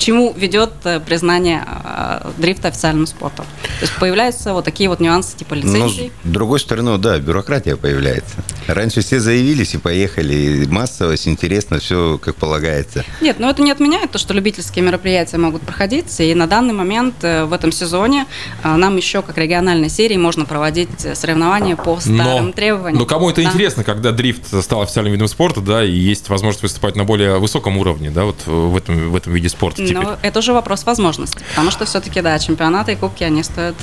чему 0.00 0.32
ведет 0.36 0.72
э, 0.84 0.98
признание 0.98 1.64
э, 1.66 2.30
дрифта 2.38 2.68
официальным 2.68 3.06
спортом. 3.06 3.44
То 3.62 3.82
есть 3.82 3.92
появляются 3.98 4.52
вот 4.52 4.64
такие 4.64 4.88
вот 4.88 4.98
нюансы 4.98 5.36
типа 5.36 5.54
ну, 5.54 5.60
лицензий. 5.60 6.10
Но 6.24 6.30
с 6.30 6.32
другой 6.32 6.58
стороны, 6.58 6.98
да, 6.98 7.18
бюрократия 7.18 7.76
появляется. 7.76 8.36
Раньше 8.66 9.02
все 9.02 9.20
заявились 9.20 9.74
и 9.74 9.78
поехали, 9.78 10.34
и 10.34 10.66
массовость, 10.66 11.28
интересно, 11.28 11.78
все 11.78 12.18
как 12.18 12.36
полагается. 12.36 13.04
Нет, 13.20 13.38
но 13.38 13.50
это 13.50 13.62
не 13.62 13.70
отменяет 13.70 14.10
то, 14.10 14.18
что 14.18 14.34
любительские 14.34 14.84
мероприятия 14.84 15.36
могут 15.36 15.62
проходить, 15.62 16.18
и 16.20 16.34
на 16.34 16.46
данный 16.46 16.72
момент 16.72 17.16
э, 17.22 17.44
в 17.44 17.52
этом 17.52 17.70
сезоне 17.70 18.26
нам 18.64 18.96
еще 18.96 19.22
как 19.22 19.36
региональной 19.38 19.90
серии 19.90 20.16
можно 20.16 20.44
проводить 20.44 20.88
соревнования 21.14 21.76
по 21.76 22.00
старым 22.00 22.46
но, 22.46 22.52
требованиям. 22.52 22.98
Но 22.98 23.06
кому 23.06 23.30
это 23.30 23.42
да. 23.42 23.48
интересно, 23.48 23.84
когда 23.84 24.12
дрифт 24.12 24.62
стал 24.62 24.82
официальным 24.82 25.12
видом 25.12 25.28
спорта, 25.28 25.60
да, 25.60 25.84
и 25.84 25.92
есть 25.92 26.28
возможность 26.28 26.62
выступать 26.62 26.96
на 26.96 27.04
более 27.04 27.38
высоком 27.38 27.76
уровне, 27.76 28.10
да, 28.10 28.24
вот 28.24 28.46
в 28.46 28.76
этом, 28.76 29.10
в 29.10 29.16
этом 29.16 29.34
виде 29.34 29.48
спорта 29.48 29.89
теперь. 29.90 30.02
Ну, 30.02 30.16
это 30.22 30.38
уже 30.38 30.52
вопрос 30.52 30.84
возможностей, 30.84 31.44
потому 31.50 31.70
что 31.70 31.84
все-таки, 31.84 32.20
да, 32.20 32.38
чемпионаты 32.38 32.92
и 32.92 32.96
кубки, 32.96 33.24
они 33.24 33.42
стоят, 33.42 33.76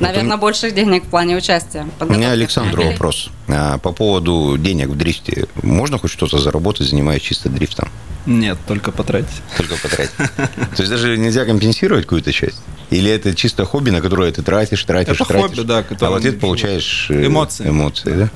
наверное, 0.00 0.34
это... 0.34 0.38
больших 0.38 0.74
денег 0.74 1.04
в 1.04 1.08
плане 1.08 1.36
участия. 1.36 1.86
У 2.00 2.04
меня 2.06 2.32
Александру 2.32 2.84
вопрос. 2.84 3.30
А, 3.48 3.78
по 3.78 3.92
поводу 3.92 4.56
денег 4.58 4.88
в 4.88 4.96
дрифте. 4.96 5.46
Можно 5.62 5.98
хоть 5.98 6.10
что-то 6.10 6.38
заработать, 6.38 6.88
занимаясь 6.88 7.22
чисто 7.22 7.48
дрифтом? 7.48 7.88
Нет, 8.26 8.58
только 8.66 8.90
потратить. 8.90 9.42
Только 9.56 9.76
потратить. 9.76 10.16
То 10.36 10.78
есть 10.78 10.90
даже 10.90 11.16
нельзя 11.16 11.44
компенсировать 11.44 12.04
какую-то 12.04 12.32
часть? 12.32 12.60
Или 12.90 13.10
это 13.10 13.34
чисто 13.34 13.64
хобби, 13.64 13.90
на 13.90 14.00
которое 14.00 14.32
ты 14.32 14.42
тратишь, 14.42 14.82
тратишь, 14.84 15.14
это 15.14 15.24
тратишь? 15.24 15.56
хобби, 15.56 15.66
да. 15.66 15.84
А 16.00 16.10
в 16.10 16.14
ответ 16.14 16.40
получаешь 16.40 17.06
э, 17.08 17.26
эмоции. 17.26 17.68
Эмоции, 17.68 18.14
да? 18.14 18.30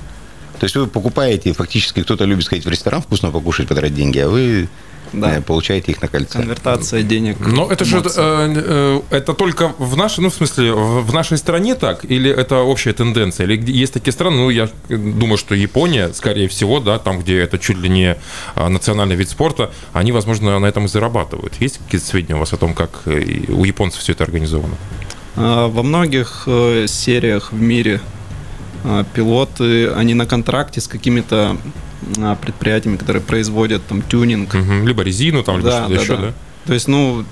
То 0.60 0.64
есть 0.64 0.76
вы 0.76 0.86
покупаете, 0.86 1.52
фактически 1.54 2.02
кто-то 2.02 2.24
любит 2.24 2.44
сходить 2.44 2.66
в 2.66 2.68
ресторан, 2.68 3.00
вкусно 3.00 3.30
покушать, 3.30 3.66
потратить 3.66 3.96
деньги, 3.96 4.18
а 4.18 4.28
вы 4.28 4.68
да. 5.12 5.36
Э, 5.36 5.40
получаете 5.40 5.92
их 5.92 6.02
на 6.02 6.08
кольце. 6.08 6.38
Конвертация 6.38 7.02
денег. 7.02 7.38
Но 7.40 7.70
это 7.70 7.84
же 7.84 7.98
э, 7.98 8.02
э, 8.16 9.00
это 9.10 9.34
только 9.34 9.74
в 9.78 9.96
нашей, 9.96 10.20
ну 10.20 10.30
в 10.30 10.34
смысле 10.34 10.72
в 10.72 11.12
нашей 11.12 11.38
стране 11.38 11.74
так, 11.74 12.04
или 12.04 12.30
это 12.30 12.58
общая 12.58 12.92
тенденция, 12.92 13.46
или 13.46 13.70
есть 13.70 13.92
такие 13.92 14.12
страны, 14.12 14.36
ну 14.36 14.50
я 14.50 14.68
думаю, 14.88 15.36
что 15.36 15.54
Япония, 15.54 16.12
скорее 16.12 16.48
всего, 16.48 16.80
да, 16.80 16.98
там 16.98 17.20
где 17.20 17.38
это 17.38 17.58
чуть 17.58 17.78
ли 17.78 17.88
не 17.88 18.16
а, 18.54 18.68
национальный 18.68 19.16
вид 19.16 19.28
спорта, 19.28 19.70
они, 19.92 20.12
возможно, 20.12 20.58
на 20.58 20.66
этом 20.66 20.84
и 20.84 20.88
зарабатывают. 20.88 21.54
Есть 21.60 21.78
какие-то 21.78 22.06
сведения 22.06 22.36
у 22.36 22.38
вас 22.38 22.52
о 22.52 22.56
том, 22.56 22.74
как 22.74 23.02
у 23.06 23.64
японцев 23.64 24.00
все 24.00 24.12
это 24.12 24.24
организовано? 24.24 24.74
А, 25.36 25.68
во 25.68 25.82
многих 25.82 26.46
сериях 26.86 27.52
в 27.52 27.60
мире 27.60 28.00
пилоты, 29.14 29.90
они 29.90 30.14
на 30.14 30.26
контракте 30.26 30.80
с 30.80 30.88
какими-то 30.88 31.56
а, 31.56 31.56
предприятиями, 32.40 32.96
которые 32.96 33.22
производят 33.22 33.86
там 33.86 34.02
тюнинг. 34.02 34.54
Угу, 34.54 34.86
либо 34.86 35.02
резину 35.02 35.42
там, 35.42 35.58
либо 35.58 35.70
да, 35.70 35.76
что-то 35.84 35.94
да, 35.94 36.02
еще, 36.02 36.16
да. 36.16 36.22
да? 36.22 36.34
То 36.66 36.74
есть, 36.74 36.88
ну, 36.88 37.24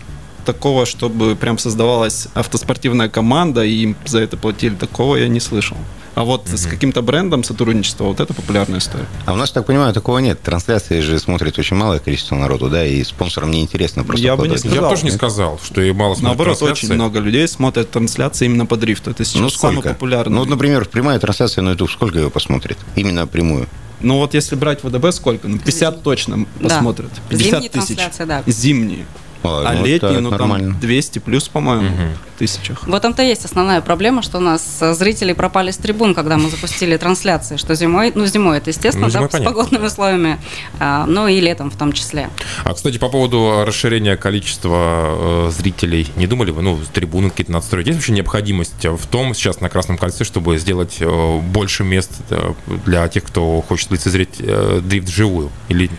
такого, 0.44 0.86
чтобы 0.86 1.36
прям 1.36 1.58
создавалась 1.58 2.28
автоспортивная 2.34 3.08
команда 3.08 3.64
и 3.64 3.82
им 3.82 3.96
за 4.06 4.20
это 4.20 4.36
платили, 4.36 4.74
такого 4.74 5.16
я 5.16 5.28
не 5.28 5.40
слышал. 5.40 5.76
А 6.14 6.24
вот 6.24 6.46
mm-hmm. 6.46 6.56
с 6.56 6.66
каким-то 6.66 7.00
брендом 7.00 7.44
сотрудничество, 7.44 8.04
вот 8.04 8.18
это 8.18 8.34
популярная 8.34 8.80
история. 8.80 9.06
А 9.24 9.34
у 9.34 9.36
нас, 9.36 9.52
так 9.52 9.66
понимаю, 9.66 9.94
такого 9.94 10.18
нет. 10.18 10.40
Трансляции 10.42 11.00
же 11.00 11.16
смотрит 11.20 11.56
очень 11.58 11.76
малое 11.76 12.00
количество 12.00 12.34
народу, 12.34 12.68
да, 12.68 12.84
и 12.84 13.04
спонсорам 13.04 13.52
не 13.52 13.60
интересно 13.60 14.02
просто 14.02 14.24
Я 14.24 14.36
бы 14.36 14.48
не 14.48 14.56
сказал. 14.56 14.82
Я 14.82 14.88
тоже 14.88 15.04
не 15.04 15.12
сказал, 15.12 15.60
что 15.62 15.80
и 15.80 15.92
мало 15.92 16.14
смотрят 16.14 16.38
Наоборот, 16.38 16.62
очень 16.62 16.92
много 16.92 17.20
людей 17.20 17.46
смотрят 17.46 17.90
трансляции 17.90 18.46
именно 18.46 18.66
по 18.66 18.76
дрифту. 18.76 19.10
Это 19.12 19.24
сейчас 19.24 19.40
ну, 19.42 19.48
сколько? 19.48 19.74
самый 19.76 19.94
популярный. 19.94 20.34
Ну, 20.34 20.40
вот, 20.40 20.48
например, 20.48 20.86
прямая 20.86 21.20
трансляция 21.20 21.62
на 21.62 21.70
YouTube, 21.70 21.90
сколько 21.90 22.18
его 22.18 22.30
посмотрит? 22.30 22.78
Именно 22.96 23.28
прямую. 23.28 23.68
Ну 24.00 24.18
вот 24.18 24.34
если 24.34 24.54
брать 24.56 24.82
ВДБ, 24.84 25.12
сколько? 25.12 25.48
Ну 25.48 25.58
50 25.58 26.02
точно 26.02 26.46
посмотрят. 26.62 27.10
50 27.28 27.50
Зимние 27.50 27.70
тысяч. 27.70 27.98
Да. 28.26 28.42
Зимние. 28.46 29.06
А, 29.42 29.64
а 29.66 29.72
ну, 29.74 29.86
летние, 29.86 30.20
ну 30.20 30.30
нормально. 30.30 30.72
там 30.72 30.80
200 30.80 31.18
плюс, 31.20 31.48
по-моему, 31.48 31.88
угу. 31.88 32.04
тысячах. 32.38 32.86
В 32.86 32.94
этом-то 32.94 33.22
есть 33.22 33.44
основная 33.44 33.80
проблема, 33.80 34.22
что 34.22 34.38
у 34.38 34.40
нас 34.40 34.80
зрители 34.80 35.32
пропали 35.32 35.70
с 35.70 35.76
трибун, 35.76 36.14
когда 36.14 36.36
мы 36.36 36.50
запустили 36.50 36.96
трансляции, 36.96 37.56
что 37.56 37.74
зимой, 37.74 38.12
ну 38.14 38.26
зимой 38.26 38.58
это 38.58 38.70
естественно, 38.70 39.06
ну, 39.06 39.12
зимой, 39.12 39.26
да, 39.26 39.32
понятно. 39.32 39.50
с 39.50 39.54
погодными 39.54 39.86
условиями, 39.86 40.38
а, 40.80 41.06
ну 41.06 41.28
и 41.28 41.40
летом 41.40 41.70
в 41.70 41.76
том 41.76 41.92
числе. 41.92 42.30
А, 42.64 42.74
кстати, 42.74 42.98
по 42.98 43.08
поводу 43.08 43.64
расширения 43.64 44.16
количества 44.16 45.48
э, 45.48 45.50
зрителей, 45.50 46.08
не 46.16 46.26
думали 46.26 46.50
вы, 46.50 46.62
ну, 46.62 46.78
трибуны 46.92 47.30
какие-то 47.30 47.52
надстроить? 47.52 47.86
Есть 47.86 47.98
вообще 47.98 48.12
необходимость 48.12 48.84
в 48.84 49.06
том, 49.06 49.34
сейчас 49.34 49.60
на 49.60 49.68
Красном 49.68 49.98
кольце, 49.98 50.24
чтобы 50.24 50.58
сделать 50.58 50.96
э, 51.00 51.40
больше 51.40 51.84
мест 51.84 52.10
э, 52.30 52.52
для 52.84 53.06
тех, 53.08 53.24
кто 53.24 53.62
хочет 53.62 53.90
лицезреть 53.90 54.36
э, 54.40 54.80
дрифт 54.82 55.08
живую? 55.08 55.50
Или 55.68 55.90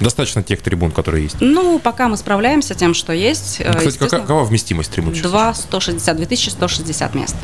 Достаточно 0.00 0.42
тех 0.42 0.60
трибун, 0.60 0.90
которые 0.90 1.24
есть? 1.24 1.36
Ну, 1.40 1.78
пока 1.78 2.08
мы 2.08 2.16
справляемся 2.16 2.74
тем, 2.74 2.94
что 2.94 3.12
есть. 3.12 3.62
Ну, 3.64 3.72
кстати, 3.72 3.96
какова, 3.96 4.20
какова 4.20 4.44
вместимость 4.44 4.90
трибун? 4.90 5.14
2 5.14 5.54
160, 5.54 6.16
2160 6.16 7.14
мест. 7.14 7.36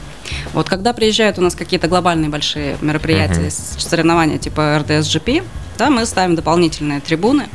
Вот 0.52 0.68
когда 0.68 0.92
приезжают 0.92 1.38
у 1.38 1.42
нас 1.42 1.54
какие-то 1.54 1.88
глобальные 1.88 2.28
большие 2.28 2.76
мероприятия, 2.80 3.46
uh-huh. 3.46 3.80
соревнования 3.80 4.38
типа 4.38 4.78
РДС-GP, 4.80 5.44
да, 5.78 5.90
мы 5.90 6.04
ставим 6.06 6.36
дополнительные 6.36 7.00
трибуны. 7.00 7.48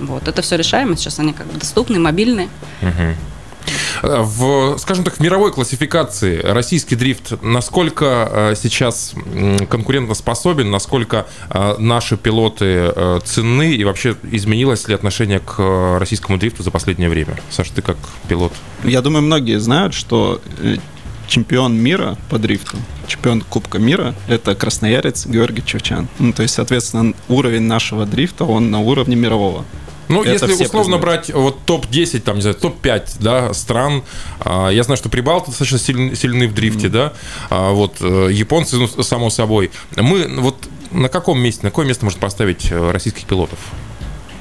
Вот, 0.00 0.26
это 0.28 0.42
все 0.42 0.56
решаемо, 0.56 0.96
сейчас 0.96 1.18
они 1.18 1.32
как 1.32 1.46
бы 1.46 1.58
доступны, 1.58 1.98
мобильные. 1.98 2.48
Uh-huh. 2.80 3.14
В, 4.02 4.78
скажем 4.78 5.04
так, 5.04 5.14
в 5.14 5.20
мировой 5.20 5.52
классификации 5.52 6.40
российский 6.40 6.96
дрифт 6.96 7.32
насколько 7.42 8.28
э, 8.30 8.54
сейчас 8.60 9.14
конкурентоспособен, 9.68 10.70
насколько 10.70 11.26
э, 11.50 11.76
наши 11.78 12.16
пилоты 12.16 12.64
э, 12.64 13.20
ценны 13.24 13.72
и 13.74 13.84
вообще 13.84 14.16
изменилось 14.30 14.88
ли 14.88 14.94
отношение 14.94 15.40
к 15.40 15.98
российскому 15.98 16.38
дрифту 16.38 16.62
за 16.62 16.70
последнее 16.70 17.08
время? 17.08 17.36
Саша, 17.50 17.72
ты 17.74 17.82
как 17.82 17.96
пилот? 18.28 18.52
Я 18.84 19.02
думаю, 19.02 19.22
многие 19.22 19.58
знают, 19.60 19.94
что 19.94 20.40
чемпион 21.26 21.76
мира 21.76 22.16
по 22.28 22.38
дрифту, 22.38 22.76
чемпион 23.06 23.42
Кубка 23.42 23.78
мира, 23.78 24.14
это 24.28 24.54
красноярец 24.54 25.26
Георгий 25.26 25.64
Чевчан. 25.64 26.08
Ну, 26.18 26.32
то 26.32 26.42
есть, 26.42 26.54
соответственно, 26.54 27.14
уровень 27.28 27.62
нашего 27.62 28.04
дрифта, 28.04 28.44
он 28.44 28.70
на 28.70 28.80
уровне 28.80 29.16
мирового. 29.16 29.64
Ну, 30.10 30.22
это 30.22 30.32
если 30.32 30.64
условно 30.64 30.98
признают. 30.98 31.02
брать 31.02 31.30
вот 31.30 31.58
топ-10, 31.66 32.20
там, 32.20 32.36
не 32.36 32.42
знаю, 32.42 32.56
топ-5 32.56 33.16
да, 33.20 33.54
стран, 33.54 34.02
а, 34.40 34.68
я 34.68 34.82
знаю, 34.82 34.96
что 34.96 35.08
прибалты 35.08 35.50
достаточно 35.50 35.78
сильны, 35.78 36.16
сильны 36.16 36.48
в 36.48 36.54
дрифте, 36.54 36.88
mm-hmm. 36.88 36.90
да, 36.90 37.12
а, 37.48 37.70
вот 37.70 37.96
э, 38.00 38.28
японцы, 38.32 38.76
ну, 38.76 38.88
само 38.88 39.30
собой. 39.30 39.70
Мы 39.96 40.26
вот 40.40 40.56
на 40.90 41.08
каком 41.08 41.38
месте, 41.40 41.60
на 41.62 41.70
какое 41.70 41.86
место 41.86 42.04
можно 42.04 42.20
поставить 42.20 42.70
э, 42.70 42.90
российских 42.90 43.24
пилотов? 43.24 43.58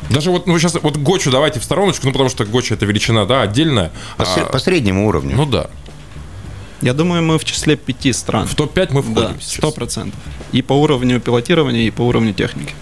Даже 0.10 0.32
вот, 0.32 0.47
ну, 0.47 0.58
сейчас 0.58 0.75
вот 0.82 0.97
Гочу 0.97 1.29
давайте 1.29 1.60
в 1.60 1.63
стороночку, 1.63 2.08
ну, 2.08 2.12
потому 2.12 2.29
что 2.29 2.45
Гоча 2.45 2.73
это 2.73 2.86
величина, 2.86 3.25
да, 3.25 3.43
отдельная. 3.43 3.91
По, 4.17 4.23
а, 4.23 4.45
по 4.45 4.60
среднему 4.60 5.08
уровню. 5.08 5.36
Ну, 5.36 5.45
да. 5.45 5.69
Я 6.82 6.93
думаю, 6.93 7.21
мы 7.21 7.38
в 7.38 7.45
числе 7.45 7.75
пяти 7.75 8.13
стран. 8.13 8.47
В 8.47 8.55
топ-5 8.55 8.89
мы 8.91 9.01
входим 9.01 9.21
Да, 9.21 9.36
сто 9.39 9.71
процентов. 9.71 10.19
И 10.51 10.62
по 10.62 10.73
уровню 10.73 11.19
пилотирования, 11.19 11.84
и 11.84 11.91
по 11.91 12.01
уровню 12.01 12.34
техники. 12.34 12.73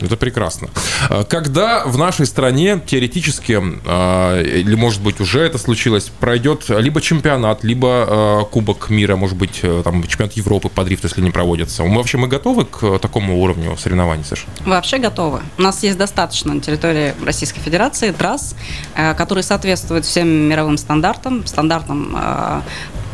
Это 0.00 0.16
прекрасно. 0.16 0.68
А, 1.08 1.24
когда 1.24 1.84
в 1.84 1.98
нашей 1.98 2.26
стране 2.26 2.80
теоретически, 2.84 3.60
а, 3.86 4.42
или 4.42 4.74
может 4.74 5.02
быть 5.02 5.20
уже 5.20 5.40
это 5.40 5.58
случилось, 5.58 6.10
пройдет 6.20 6.68
либо 6.68 7.00
чемпионат, 7.00 7.64
либо 7.64 7.88
а, 7.88 8.44
Кубок 8.44 8.90
мира, 8.90 9.16
может 9.16 9.36
быть, 9.36 9.60
э, 9.62 9.82
там 9.84 10.02
чемпионат 10.06 10.32
Европы 10.34 10.68
по 10.68 10.84
дрифту, 10.84 11.06
если 11.08 11.20
не 11.20 11.30
проводится. 11.30 11.84
Мы 11.84 11.96
вообще 11.96 12.18
мы 12.18 12.28
готовы 12.28 12.64
к 12.64 12.98
такому 12.98 13.40
уровню 13.40 13.76
соревнований, 13.76 14.24
Саша? 14.24 14.46
Вообще 14.64 14.98
готовы. 14.98 15.40
У 15.58 15.62
нас 15.62 15.82
есть 15.82 15.98
достаточно 15.98 16.54
на 16.54 16.60
территории 16.60 17.14
Российской 17.24 17.60
Федерации 17.60 18.10
трасс, 18.12 18.54
э, 18.94 19.14
которые 19.14 19.44
соответствуют 19.44 20.04
всем 20.04 20.28
мировым 20.28 20.78
стандартам, 20.78 21.46
стандартам 21.46 22.16
э, 22.16 22.60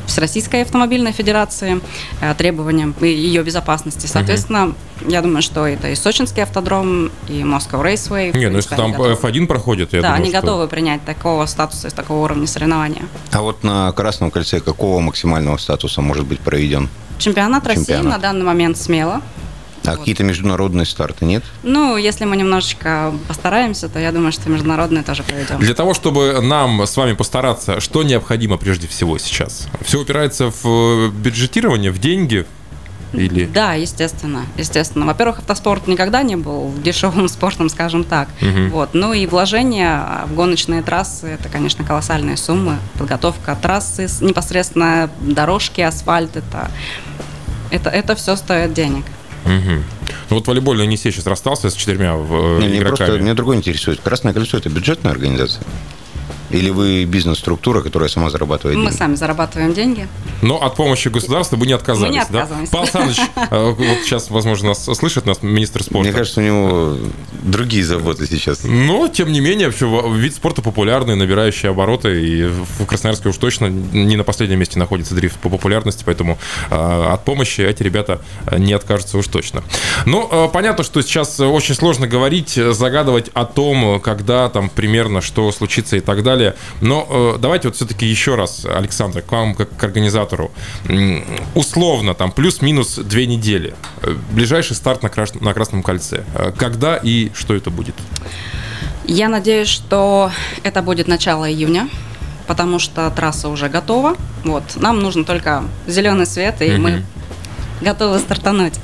Всероссийской 0.06 0.62
автомобильной 0.62 1.12
федерации, 1.12 1.80
э, 2.20 2.34
требованиям 2.34 2.94
ее 3.00 3.42
безопасности. 3.42 4.06
Соответственно, 4.06 4.66
угу. 5.00 5.10
я 5.10 5.22
думаю, 5.22 5.42
что 5.42 5.66
это 5.66 5.88
и 5.88 5.94
сочинский 5.94 6.42
автодром, 6.42 7.10
и 7.28 7.40
Moscow 7.42 7.82
Raceway. 7.82 8.36
Не, 8.36 8.48
ну 8.48 8.56
если 8.56 8.74
там 8.76 8.92
готовы. 8.92 9.14
F1 9.14 9.46
проходит, 9.46 9.92
я 9.92 10.02
Да, 10.02 10.08
думаю, 10.08 10.22
они 10.22 10.30
что... 10.30 10.40
готовы 10.40 10.68
принять 10.68 11.04
такого 11.04 11.46
статуса, 11.46 11.90
такого 11.90 12.24
уровня 12.24 12.46
соревнования. 12.46 13.02
А 13.32 13.42
вот 13.42 13.64
на 13.64 13.90
Красном 13.92 14.30
кольце 14.30 14.60
какого 14.60 15.00
максимального 15.00 15.56
статуса 15.56 16.00
может 16.00 16.26
быть 16.26 16.40
проведен? 16.40 16.88
Чемпионат, 17.18 17.62
Чемпионат. 17.62 17.88
России 17.88 18.08
на 18.08 18.18
данный 18.18 18.44
момент 18.44 18.76
смело. 18.76 19.22
А 19.84 19.90
вот. 19.90 19.98
какие-то 19.98 20.24
международные 20.24 20.86
старты 20.86 21.24
нет? 21.24 21.44
Ну, 21.62 21.96
если 21.96 22.24
мы 22.24 22.36
немножечко 22.36 23.12
постараемся, 23.28 23.88
то 23.88 23.98
я 23.98 24.12
думаю, 24.12 24.32
что 24.32 24.48
международные 24.48 25.02
тоже 25.02 25.22
проведем. 25.22 25.58
Для 25.58 25.74
того, 25.74 25.94
чтобы 25.94 26.40
нам 26.40 26.82
с 26.82 26.96
вами 26.96 27.12
постараться, 27.12 27.80
что 27.80 28.02
необходимо 28.02 28.56
прежде 28.56 28.88
всего 28.88 29.18
сейчас? 29.18 29.68
Все 29.82 30.00
упирается 30.00 30.50
в 30.50 30.66
э, 30.66 31.08
бюджетирование, 31.10 31.90
в 31.90 31.98
деньги, 31.98 32.46
или... 33.14 33.44
Да, 33.46 33.74
естественно, 33.74 34.44
естественно. 34.56 35.06
Во-первых, 35.06 35.38
автоспорт 35.38 35.86
никогда 35.86 36.22
не 36.22 36.36
был 36.36 36.72
дешевым 36.82 37.28
спортом, 37.28 37.68
скажем 37.68 38.04
так. 38.04 38.28
Угу. 38.40 38.70
Вот. 38.72 38.90
Ну 38.92 39.12
и 39.12 39.26
вложения 39.26 40.24
в 40.26 40.34
гоночные 40.34 40.82
трассы– 40.82 41.26
это, 41.40 41.48
конечно, 41.48 41.84
колоссальные 41.84 42.36
суммы. 42.36 42.78
Подготовка 42.98 43.56
трассы, 43.60 44.08
непосредственно 44.20 45.10
дорожки, 45.20 45.80
асфальт– 45.80 46.30
это, 46.36 46.70
это, 47.70 47.90
это 47.90 48.14
все 48.16 48.36
стоит 48.36 48.72
денег. 48.72 49.04
Угу. 49.44 49.82
Ну 50.30 50.36
вот 50.36 50.46
волейбольный 50.46 50.84
Енисей 50.84 51.12
сейчас 51.12 51.26
расстался 51.26 51.70
с 51.70 51.74
четырьмя 51.74 52.14
не, 52.14 52.78
игроками. 52.78 52.96
Просто, 52.96 53.18
меня 53.18 53.34
другое 53.34 53.56
интересует. 53.58 54.00
Красное 54.00 54.32
кольцо– 54.32 54.56
это 54.58 54.68
бюджетная 54.70 55.12
организация? 55.12 55.62
Или 56.54 56.70
вы 56.70 57.04
бизнес-структура, 57.04 57.82
которая 57.82 58.08
сама 58.08 58.30
зарабатывает 58.30 58.76
Мы 58.78 58.84
деньги? 58.84 58.96
сами 58.96 59.14
зарабатываем 59.16 59.74
деньги. 59.74 60.06
Но 60.42 60.62
от 60.62 60.76
помощи 60.76 61.08
государства 61.08 61.56
вы 61.56 61.66
не 61.66 61.72
отказались, 61.72 62.08
мы 62.08 62.14
не 62.14 62.20
отказываемся. 62.20 62.72
да? 62.72 62.78
Павел 62.78 62.84
Александрович, 62.84 63.30
э, 63.50 63.70
вот 63.70 63.98
сейчас, 64.04 64.30
возможно, 64.30 64.68
нас 64.68 64.84
слышит 64.84 65.26
нас 65.26 65.42
министр 65.42 65.82
спорта. 65.82 66.08
Мне 66.08 66.12
кажется, 66.12 66.40
у 66.40 66.44
него 66.44 66.96
другие 67.42 67.84
заботы 67.84 68.26
сейчас. 68.26 68.62
Но, 68.64 69.08
тем 69.08 69.32
не 69.32 69.40
менее, 69.40 69.68
вообще, 69.68 69.86
вид 70.14 70.34
спорта 70.34 70.62
популярный, 70.62 71.16
набирающий 71.16 71.68
обороты, 71.68 72.24
и 72.24 72.44
в 72.44 72.86
Красноярске 72.86 73.30
уж 73.30 73.36
точно 73.36 73.66
не 73.66 74.16
на 74.16 74.24
последнем 74.24 74.58
месте 74.58 74.78
находится 74.78 75.14
дрифт 75.14 75.38
по 75.38 75.48
популярности, 75.48 76.02
поэтому 76.06 76.38
э, 76.70 76.74
от 76.74 77.24
помощи 77.24 77.62
эти 77.62 77.82
ребята 77.82 78.20
не 78.56 78.72
откажутся 78.74 79.18
уж 79.18 79.26
точно. 79.26 79.64
Ну, 80.06 80.28
э, 80.30 80.48
понятно, 80.52 80.84
что 80.84 81.02
сейчас 81.02 81.40
очень 81.40 81.74
сложно 81.74 82.06
говорить, 82.06 82.50
загадывать 82.50 83.30
о 83.34 83.44
том, 83.44 84.00
когда 84.00 84.48
там 84.48 84.68
примерно 84.68 85.20
что 85.20 85.50
случится 85.52 85.96
и 85.96 86.00
так 86.00 86.22
далее 86.22 86.43
далее. 86.44 86.56
Но 86.80 87.06
э, 87.36 87.38
давайте 87.38 87.68
вот 87.68 87.76
все-таки 87.76 88.06
еще 88.06 88.34
раз, 88.34 88.64
Александр, 88.64 89.22
к 89.22 89.32
вам 89.32 89.54
как 89.54 89.76
к 89.76 89.84
организатору. 89.84 90.50
Условно, 91.54 92.14
там 92.14 92.30
плюс-минус 92.30 92.96
две 92.96 93.26
недели. 93.26 93.74
Э, 94.02 94.14
ближайший 94.32 94.76
старт 94.76 95.02
на, 95.02 95.08
крас- 95.08 95.40
на 95.40 95.54
Красном 95.54 95.82
кольце. 95.82 96.24
Э, 96.34 96.52
когда 96.56 96.96
и 96.96 97.30
что 97.34 97.54
это 97.54 97.70
будет? 97.70 97.94
Я 99.06 99.28
надеюсь, 99.28 99.68
что 99.68 100.30
это 100.62 100.82
будет 100.82 101.08
начало 101.08 101.50
июня 101.50 101.88
потому 102.46 102.78
что 102.78 103.10
трасса 103.10 103.48
уже 103.48 103.70
готова. 103.70 104.16
Вот. 104.44 104.62
Нам 104.76 105.00
нужно 105.00 105.24
только 105.24 105.64
зеленый 105.86 106.26
свет, 106.26 106.60
и 106.60 106.66
mm-hmm. 106.66 106.78
мы 106.78 107.02
готовы 107.80 108.18
стартануть. 108.18 108.74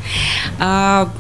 А, 0.59 1.11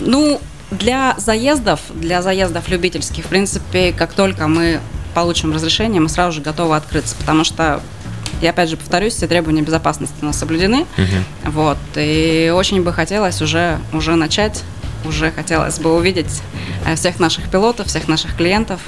ну, 0.00 0.40
для 0.72 1.14
заездов, 1.16 1.80
для 1.94 2.22
заездов 2.22 2.68
любительских, 2.68 3.26
в 3.26 3.28
принципе, 3.28 3.92
как 3.92 4.14
только 4.14 4.48
мы 4.48 4.80
получим 5.14 5.52
разрешение, 5.52 6.00
мы 6.00 6.08
сразу 6.08 6.32
же 6.32 6.40
готовы 6.40 6.76
открыться, 6.76 7.16
потому 7.16 7.44
что 7.44 7.80
я 8.40 8.50
опять 8.50 8.68
же 8.68 8.76
повторюсь, 8.76 9.14
все 9.14 9.26
требования 9.26 9.62
безопасности 9.62 10.16
у 10.20 10.26
нас 10.26 10.38
соблюдены. 10.38 10.86
Угу. 10.98 11.52
Вот. 11.52 11.78
И 11.96 12.52
очень 12.54 12.82
бы 12.82 12.92
хотелось 12.92 13.40
уже, 13.40 13.78
уже 13.92 14.16
начать, 14.16 14.62
уже 15.06 15.30
хотелось 15.30 15.78
бы 15.78 15.94
увидеть 15.94 16.42
э, 16.86 16.94
всех 16.96 17.20
наших 17.20 17.48
пилотов, 17.50 17.86
всех 17.86 18.08
наших 18.08 18.36
клиентов 18.36 18.80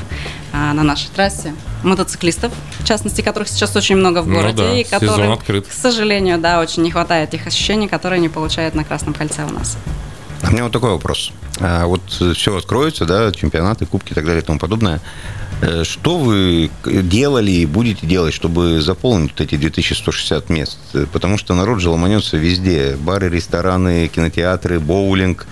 э, 0.53 0.73
на 0.73 0.83
нашей 0.83 1.09
трассе, 1.09 1.55
мотоциклистов, 1.83 2.53
в 2.81 2.85
частности, 2.85 3.21
которых 3.21 3.49
сейчас 3.49 3.75
очень 3.77 3.97
много 3.97 4.23
в 4.23 4.29
ну 4.29 4.37
городе, 4.37 4.63
ну 4.63 4.69
да, 4.69 4.81
и 4.81 4.85
которым, 4.85 5.39
к 5.39 5.73
сожалению, 5.73 6.39
да, 6.39 6.61
очень 6.61 6.83
не 6.83 6.91
хватает 6.91 7.31
тех 7.31 7.47
ощущений, 7.47 7.89
которые 7.89 8.19
они 8.19 8.29
получают 8.29 8.75
на 8.75 8.85
Красном 8.85 9.15
кольце 9.15 9.45
у 9.45 9.53
нас. 9.53 9.77
У 10.49 10.53
меня 10.53 10.65
вот 10.65 10.73
такой 10.73 10.91
вопрос. 10.91 11.33
А 11.61 11.87
вот 11.87 12.03
все 12.11 12.57
откроется, 12.57 13.05
да, 13.05 13.33
чемпионаты, 13.33 13.87
кубки 13.87 14.13
и 14.13 14.15
так 14.15 14.25
далее 14.25 14.43
и 14.43 14.45
тому 14.45 14.59
подобное. 14.59 15.01
Э, 15.61 15.85
что 15.85 16.19
вы 16.19 16.71
делали 16.85 17.51
и 17.51 17.67
будете 17.67 18.07
делать, 18.07 18.35
чтобы 18.35 18.81
заполнить 18.81 19.33
вот 19.33 19.41
эти 19.41 19.57
2160 19.57 20.51
мест? 20.51 20.79
Потому 21.13 21.39
что 21.39 21.55
народ 21.55 21.81
же 21.81 21.91
ломанется 21.91 22.37
везде. 22.37 22.97
Бары, 22.97 23.29
рестораны, 23.29 24.09
кинотеатры, 24.09 24.79
боулинг. 24.79 25.47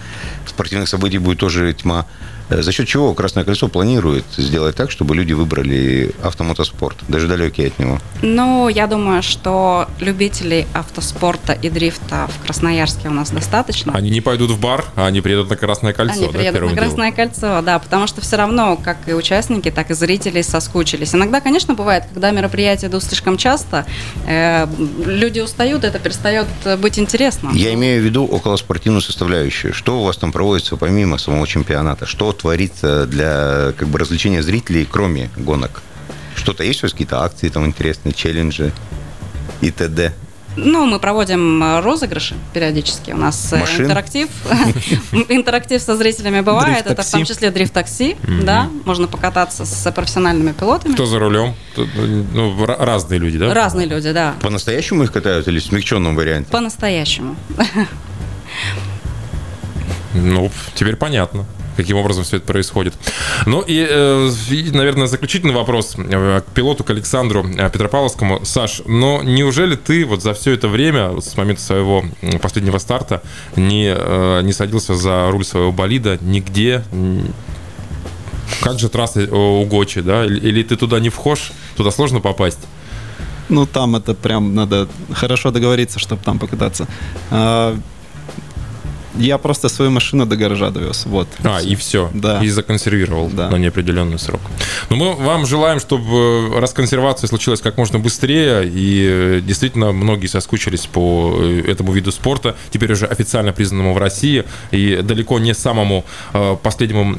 Спортивных 0.47 0.89
событий 0.89 1.19
будет 1.19 1.39
тоже 1.39 1.73
тьма. 1.73 2.07
Э, 2.55 2.63
за 2.63 2.73
счет 2.73 2.87
чего 2.87 3.15
Красное 3.15 3.45
Колесо 3.45 3.69
планирует 3.69 4.25
сделать 4.37 4.77
так, 4.77 4.91
чтобы 4.91 5.15
люди 5.17 5.33
выбрали 5.33 6.13
автомотоспорт, 6.23 6.99
даже 7.09 7.27
далекие 7.27 7.69
от 7.69 7.79
него? 7.79 7.99
Ну, 8.23 8.69
я 8.69 8.87
думаю, 8.87 9.23
что 9.23 9.89
любителей 10.01 10.67
автоспорта 10.73 11.53
и 11.53 11.69
дрифта 11.71 12.29
в 12.29 12.45
Красноярске 12.45 13.09
у 13.09 13.13
нас 13.13 13.31
достаточно. 13.31 13.93
Они 13.95 14.11
не 14.11 14.21
пойдут 14.21 14.51
в 14.51 14.61
бар, 14.61 14.85
а 14.95 15.07
они 15.07 15.21
приедут 15.21 15.51
на 15.51 15.57
Красное 15.57 15.93
Кольцо. 15.93 16.17
Они 16.17 16.27
да, 16.27 16.39
приедут 16.39 16.71
на 16.71 16.77
Красное 16.77 17.13
делом. 17.13 17.31
Кольцо, 17.31 17.63
да, 17.63 17.79
потому 17.79 18.07
что 18.07 18.21
все 18.21 18.37
равно, 18.37 18.77
как 18.77 19.09
и 19.09 19.15
участники, 19.15 19.71
так 19.71 19.91
и 19.91 19.95
зрители 19.95 20.43
соскучились. 20.43 21.15
Иногда, 21.15 21.41
конечно, 21.41 21.75
бывает, 21.75 22.05
когда 22.13 22.31
мероприятия 22.31 22.87
идут 22.87 23.03
слишком 23.03 23.37
часто, 23.37 23.87
э, 24.27 24.67
люди 25.05 25.41
устают, 25.41 25.85
это 25.85 25.99
перестает 25.99 26.47
быть 26.79 26.99
интересным. 26.99 27.55
Я 27.55 27.75
имею 27.75 28.01
в 28.03 28.05
виду 28.05 28.25
околоспортивную 28.25 29.03
составляющую. 29.03 29.75
Что 29.75 30.01
у 30.01 30.05
вас 30.05 30.17
там 30.17 30.33
проводится 30.33 30.77
помимо 30.77 31.19
самого 31.19 31.47
чемпионата? 31.47 32.07
Что 32.07 32.33
творится 32.45 33.07
для 33.07 33.73
как 33.79 33.89
бы, 33.89 33.99
развлечения 33.99 34.43
зрителей, 34.43 34.87
кроме 34.91 35.31
гонок? 35.35 35.83
Что-то 36.37 36.63
есть 36.63 36.83
у 36.83 36.87
вас 36.87 36.93
какие-то 36.93 37.23
акции 37.23 37.49
там 37.49 37.65
интересные, 37.65 38.13
челленджи 38.13 38.71
и 39.63 39.71
т.д.? 39.71 40.13
Ну, 40.55 40.85
мы 40.85 40.99
проводим 40.99 41.63
э, 41.65 41.81
розыгрыши 41.81 42.35
периодически. 42.53 43.13
У 43.13 43.17
нас 43.17 43.51
э, 43.55 43.61
Машин? 43.61 43.87
интерактив. 43.87 44.29
интерактив 45.31 45.81
со 45.81 45.97
зрителями 45.97 46.43
бывает. 46.43 46.87
Это 46.87 47.03
в 47.03 47.11
том 47.11 47.25
числе 47.25 47.51
дрифт-такси. 47.51 48.17
Да, 48.43 48.69
можно 48.85 49.07
покататься 49.07 49.65
с 49.65 49.91
профессиональными 49.91 50.53
пилотами. 50.53 50.93
Кто 50.93 51.07
за 51.07 51.19
рулем? 51.19 51.55
Ну, 51.77 52.67
разные 52.67 53.21
люди, 53.21 53.39
да? 53.39 53.55
Разные 53.55 53.87
люди, 53.87 54.13
да. 54.13 54.35
По-настоящему 54.43 55.05
их 55.05 55.13
катают 55.13 55.49
или 55.49 55.59
в 55.61 55.65
смягченном 55.65 56.15
варианте? 56.15 56.51
По-настоящему. 56.51 57.37
Ну, 60.17 60.49
теперь 60.77 60.95
понятно 60.95 61.45
каким 61.77 61.97
образом 61.97 62.25
все 62.25 62.37
это 62.37 62.47
происходит. 62.47 62.95
Ну 63.47 63.61
и, 63.61 63.87
э, 63.89 64.31
и 64.51 64.71
наверное, 64.71 65.07
заключительный 65.07 65.55
вопрос 65.55 65.95
э, 65.97 66.41
к 66.41 66.53
пилоту, 66.53 66.85
к 66.85 66.91
Александру 66.91 67.47
э, 67.47 67.71
Петропавловскому. 67.71 68.45
Саш, 68.45 68.83
но 68.87 69.23
неужели 69.23 69.77
ты 69.77 70.05
вот 70.05 70.23
за 70.23 70.35
все 70.35 70.53
это 70.53 70.69
время, 70.69 71.21
с 71.21 71.37
момента 71.37 71.63
своего 71.63 72.05
последнего 72.41 72.79
старта, 72.79 73.23
не, 73.57 73.95
не 74.43 74.53
садился 74.53 74.95
за 74.95 75.31
руль 75.31 75.45
своего 75.45 75.73
болида 75.73 76.19
нигде? 76.21 76.85
Как 78.61 78.79
же 78.79 78.89
трасса 78.89 79.23
у 79.35 79.65
Гочи, 79.65 80.01
да? 80.01 80.25
Или 80.25 80.63
ты 80.63 80.77
туда 80.77 81.01
не 81.01 81.09
вхож? 81.09 81.53
Туда 81.77 81.91
сложно 81.91 82.21
попасть? 82.21 82.61
Ну, 83.49 83.67
там 83.67 83.97
это 83.97 84.15
прям 84.15 84.55
надо 84.55 84.89
хорошо 85.13 85.51
договориться, 85.51 85.99
чтобы 85.99 86.23
там 86.23 86.39
покататься. 86.39 86.87
Я 89.17 89.39
просто 89.39 89.69
свою 89.69 89.91
машину 89.91 90.27
до 90.27 90.37
гаража 90.37 90.71
довез. 90.71 91.07
Вот. 91.07 91.29
А, 91.45 91.61
и 91.61 91.77
все. 91.77 92.11
Да. 92.13 92.43
И 92.43 92.49
законсервировал 92.49 93.29
да. 93.29 93.49
на 93.49 93.57
неопределенный 93.57 94.19
срок. 94.19 94.41
Но 94.91 94.97
ну, 94.97 95.15
мы 95.15 95.25
вам 95.25 95.47
желаем, 95.47 95.79
чтобы 95.79 96.59
расконсервация 96.59 97.29
случилась 97.29 97.61
как 97.61 97.77
можно 97.77 97.99
быстрее. 97.99 98.69
И 98.69 99.07
э, 99.09 99.41
действительно, 99.41 99.93
многие 99.93 100.27
соскучились 100.27 100.87
по 100.87 101.37
э, 101.39 101.65
этому 101.69 101.93
виду 101.93 102.11
спорта, 102.11 102.57
теперь 102.71 102.93
уже 102.93 103.07
официально 103.07 103.53
признанному 103.53 103.95
в 103.95 103.99
России. 103.99 104.45
И 104.73 105.01
далеко 105.03 105.39
не 105.39 105.55
самому 105.55 106.05
э, 106.33 106.57
последнему 106.63 107.15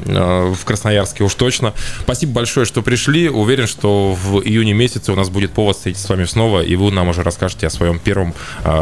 в 0.54 0.64
Красноярске 0.64 1.24
уж 1.24 1.34
точно. 1.34 1.72
Спасибо 2.02 2.32
большое, 2.32 2.66
что 2.66 2.82
пришли. 2.82 3.28
Уверен, 3.28 3.66
что 3.66 4.14
в 4.14 4.42
июне 4.42 4.74
месяце 4.74 5.12
у 5.12 5.16
нас 5.16 5.30
будет 5.30 5.52
повод 5.52 5.76
встретиться 5.76 6.06
с 6.06 6.10
вами 6.10 6.24
снова, 6.24 6.62
и 6.62 6.76
вы 6.76 6.90
нам 6.90 7.08
уже 7.08 7.22
расскажете 7.22 7.66
о 7.66 7.70
своем 7.70 7.98
первом 7.98 8.34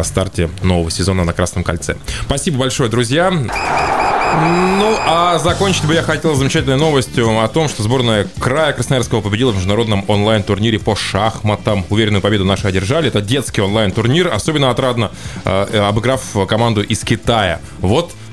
старте 0.02 0.50
нового 0.62 0.90
сезона 0.90 1.24
на 1.24 1.32
Красном 1.32 1.64
кольце. 1.64 1.96
Спасибо 2.26 2.58
большое, 2.58 2.90
друзья 2.90 3.03
друзья. 3.04 3.30
Ну, 3.30 4.96
а 5.06 5.38
закончить 5.38 5.84
бы 5.84 5.92
я 5.92 6.02
хотел 6.02 6.34
замечательной 6.34 6.78
новостью 6.78 7.38
о 7.38 7.46
том, 7.48 7.68
что 7.68 7.82
сборная 7.82 8.26
края 8.40 8.72
Красноярского 8.72 9.20
победила 9.20 9.52
в 9.52 9.56
международном 9.56 10.06
онлайн-турнире 10.08 10.78
по 10.78 10.96
шахматам. 10.96 11.84
Уверенную 11.90 12.22
победу 12.22 12.46
наши 12.46 12.66
одержали. 12.66 13.08
Это 13.08 13.20
детский 13.20 13.60
онлайн-турнир. 13.60 14.32
Особенно 14.32 14.70
отрадно, 14.70 15.10
э, 15.44 15.86
обыграв 15.86 16.22
команду 16.48 16.82
из 16.82 17.04
Китая. 17.04 17.60
Вот 17.80 18.12
Э, 18.12 18.23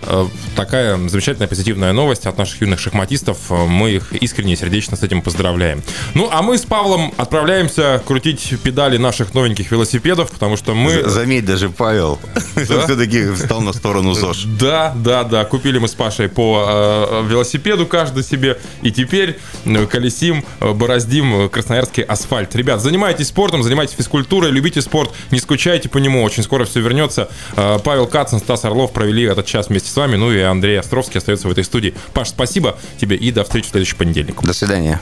такая 0.55 0.97
замечательная 1.07 1.47
позитивная 1.47 1.93
новость 1.93 2.25
от 2.25 2.37
наших 2.37 2.61
юных 2.61 2.79
шахматистов. 2.79 3.37
Мы 3.49 3.91
их 3.91 4.13
искренне 4.13 4.53
и 4.53 4.55
сердечно 4.55 4.97
с 4.97 5.03
этим 5.03 5.21
поздравляем. 5.21 5.83
Ну, 6.13 6.29
а 6.31 6.41
мы 6.41 6.57
с 6.57 6.63
Павлом 6.63 7.13
отправляемся 7.17 8.01
крутить 8.05 8.53
педали 8.63 8.97
наших 8.97 9.33
новеньких 9.33 9.71
велосипедов, 9.71 10.31
потому 10.31 10.57
что 10.57 10.73
мы... 10.73 11.03
Заметь, 11.09 11.45
даже 11.45 11.69
Павел 11.69 12.19
да? 12.55 12.63
все-таки 12.63 13.31
встал 13.31 13.61
на 13.61 13.73
сторону 13.73 14.13
ЗОЖ. 14.13 14.45
Да, 14.59 14.93
да, 14.95 15.23
да. 15.23 15.45
Купили 15.45 15.77
мы 15.79 15.87
с 15.87 15.93
Пашей 15.93 16.29
по 16.29 16.65
э, 16.67 17.27
велосипеду 17.27 17.85
каждый 17.85 18.23
себе, 18.23 18.59
и 18.81 18.91
теперь 18.91 19.39
э, 19.65 19.85
колесим, 19.85 20.45
э, 20.59 20.71
бороздим 20.73 21.49
красноярский 21.49 22.03
асфальт. 22.03 22.55
Ребят, 22.55 22.81
занимайтесь 22.81 23.27
спортом, 23.27 23.63
занимайтесь 23.63 23.95
физкультурой, 23.95 24.51
любите 24.51 24.81
спорт, 24.81 25.11
не 25.31 25.39
скучайте 25.39 25.89
по 25.89 25.97
нему, 25.97 26.23
очень 26.23 26.43
скоро 26.43 26.65
все 26.65 26.79
вернется. 26.79 27.29
Э, 27.55 27.79
Павел 27.83 28.07
Кацин, 28.07 28.39
Стас 28.39 28.65
Орлов 28.65 28.91
провели 28.93 29.23
этот 29.23 29.45
час 29.45 29.69
вместе 29.69 29.89
с 29.91 29.97
вами. 29.97 30.15
Ну 30.15 30.31
и 30.31 30.39
Андрей 30.39 30.79
Островский 30.79 31.17
остается 31.17 31.47
в 31.47 31.51
этой 31.51 31.63
студии. 31.63 31.93
Паш, 32.13 32.29
спасибо 32.29 32.77
тебе 32.99 33.15
и 33.15 33.31
до 33.31 33.43
встречи 33.43 33.67
в 33.67 33.71
следующий 33.71 33.95
понедельник. 33.95 34.41
До 34.41 34.53
свидания. 34.53 34.99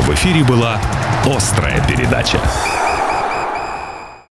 В 0.00 0.14
эфире 0.14 0.44
была 0.44 0.80
«Острая 1.24 1.84
передача». 1.86 2.38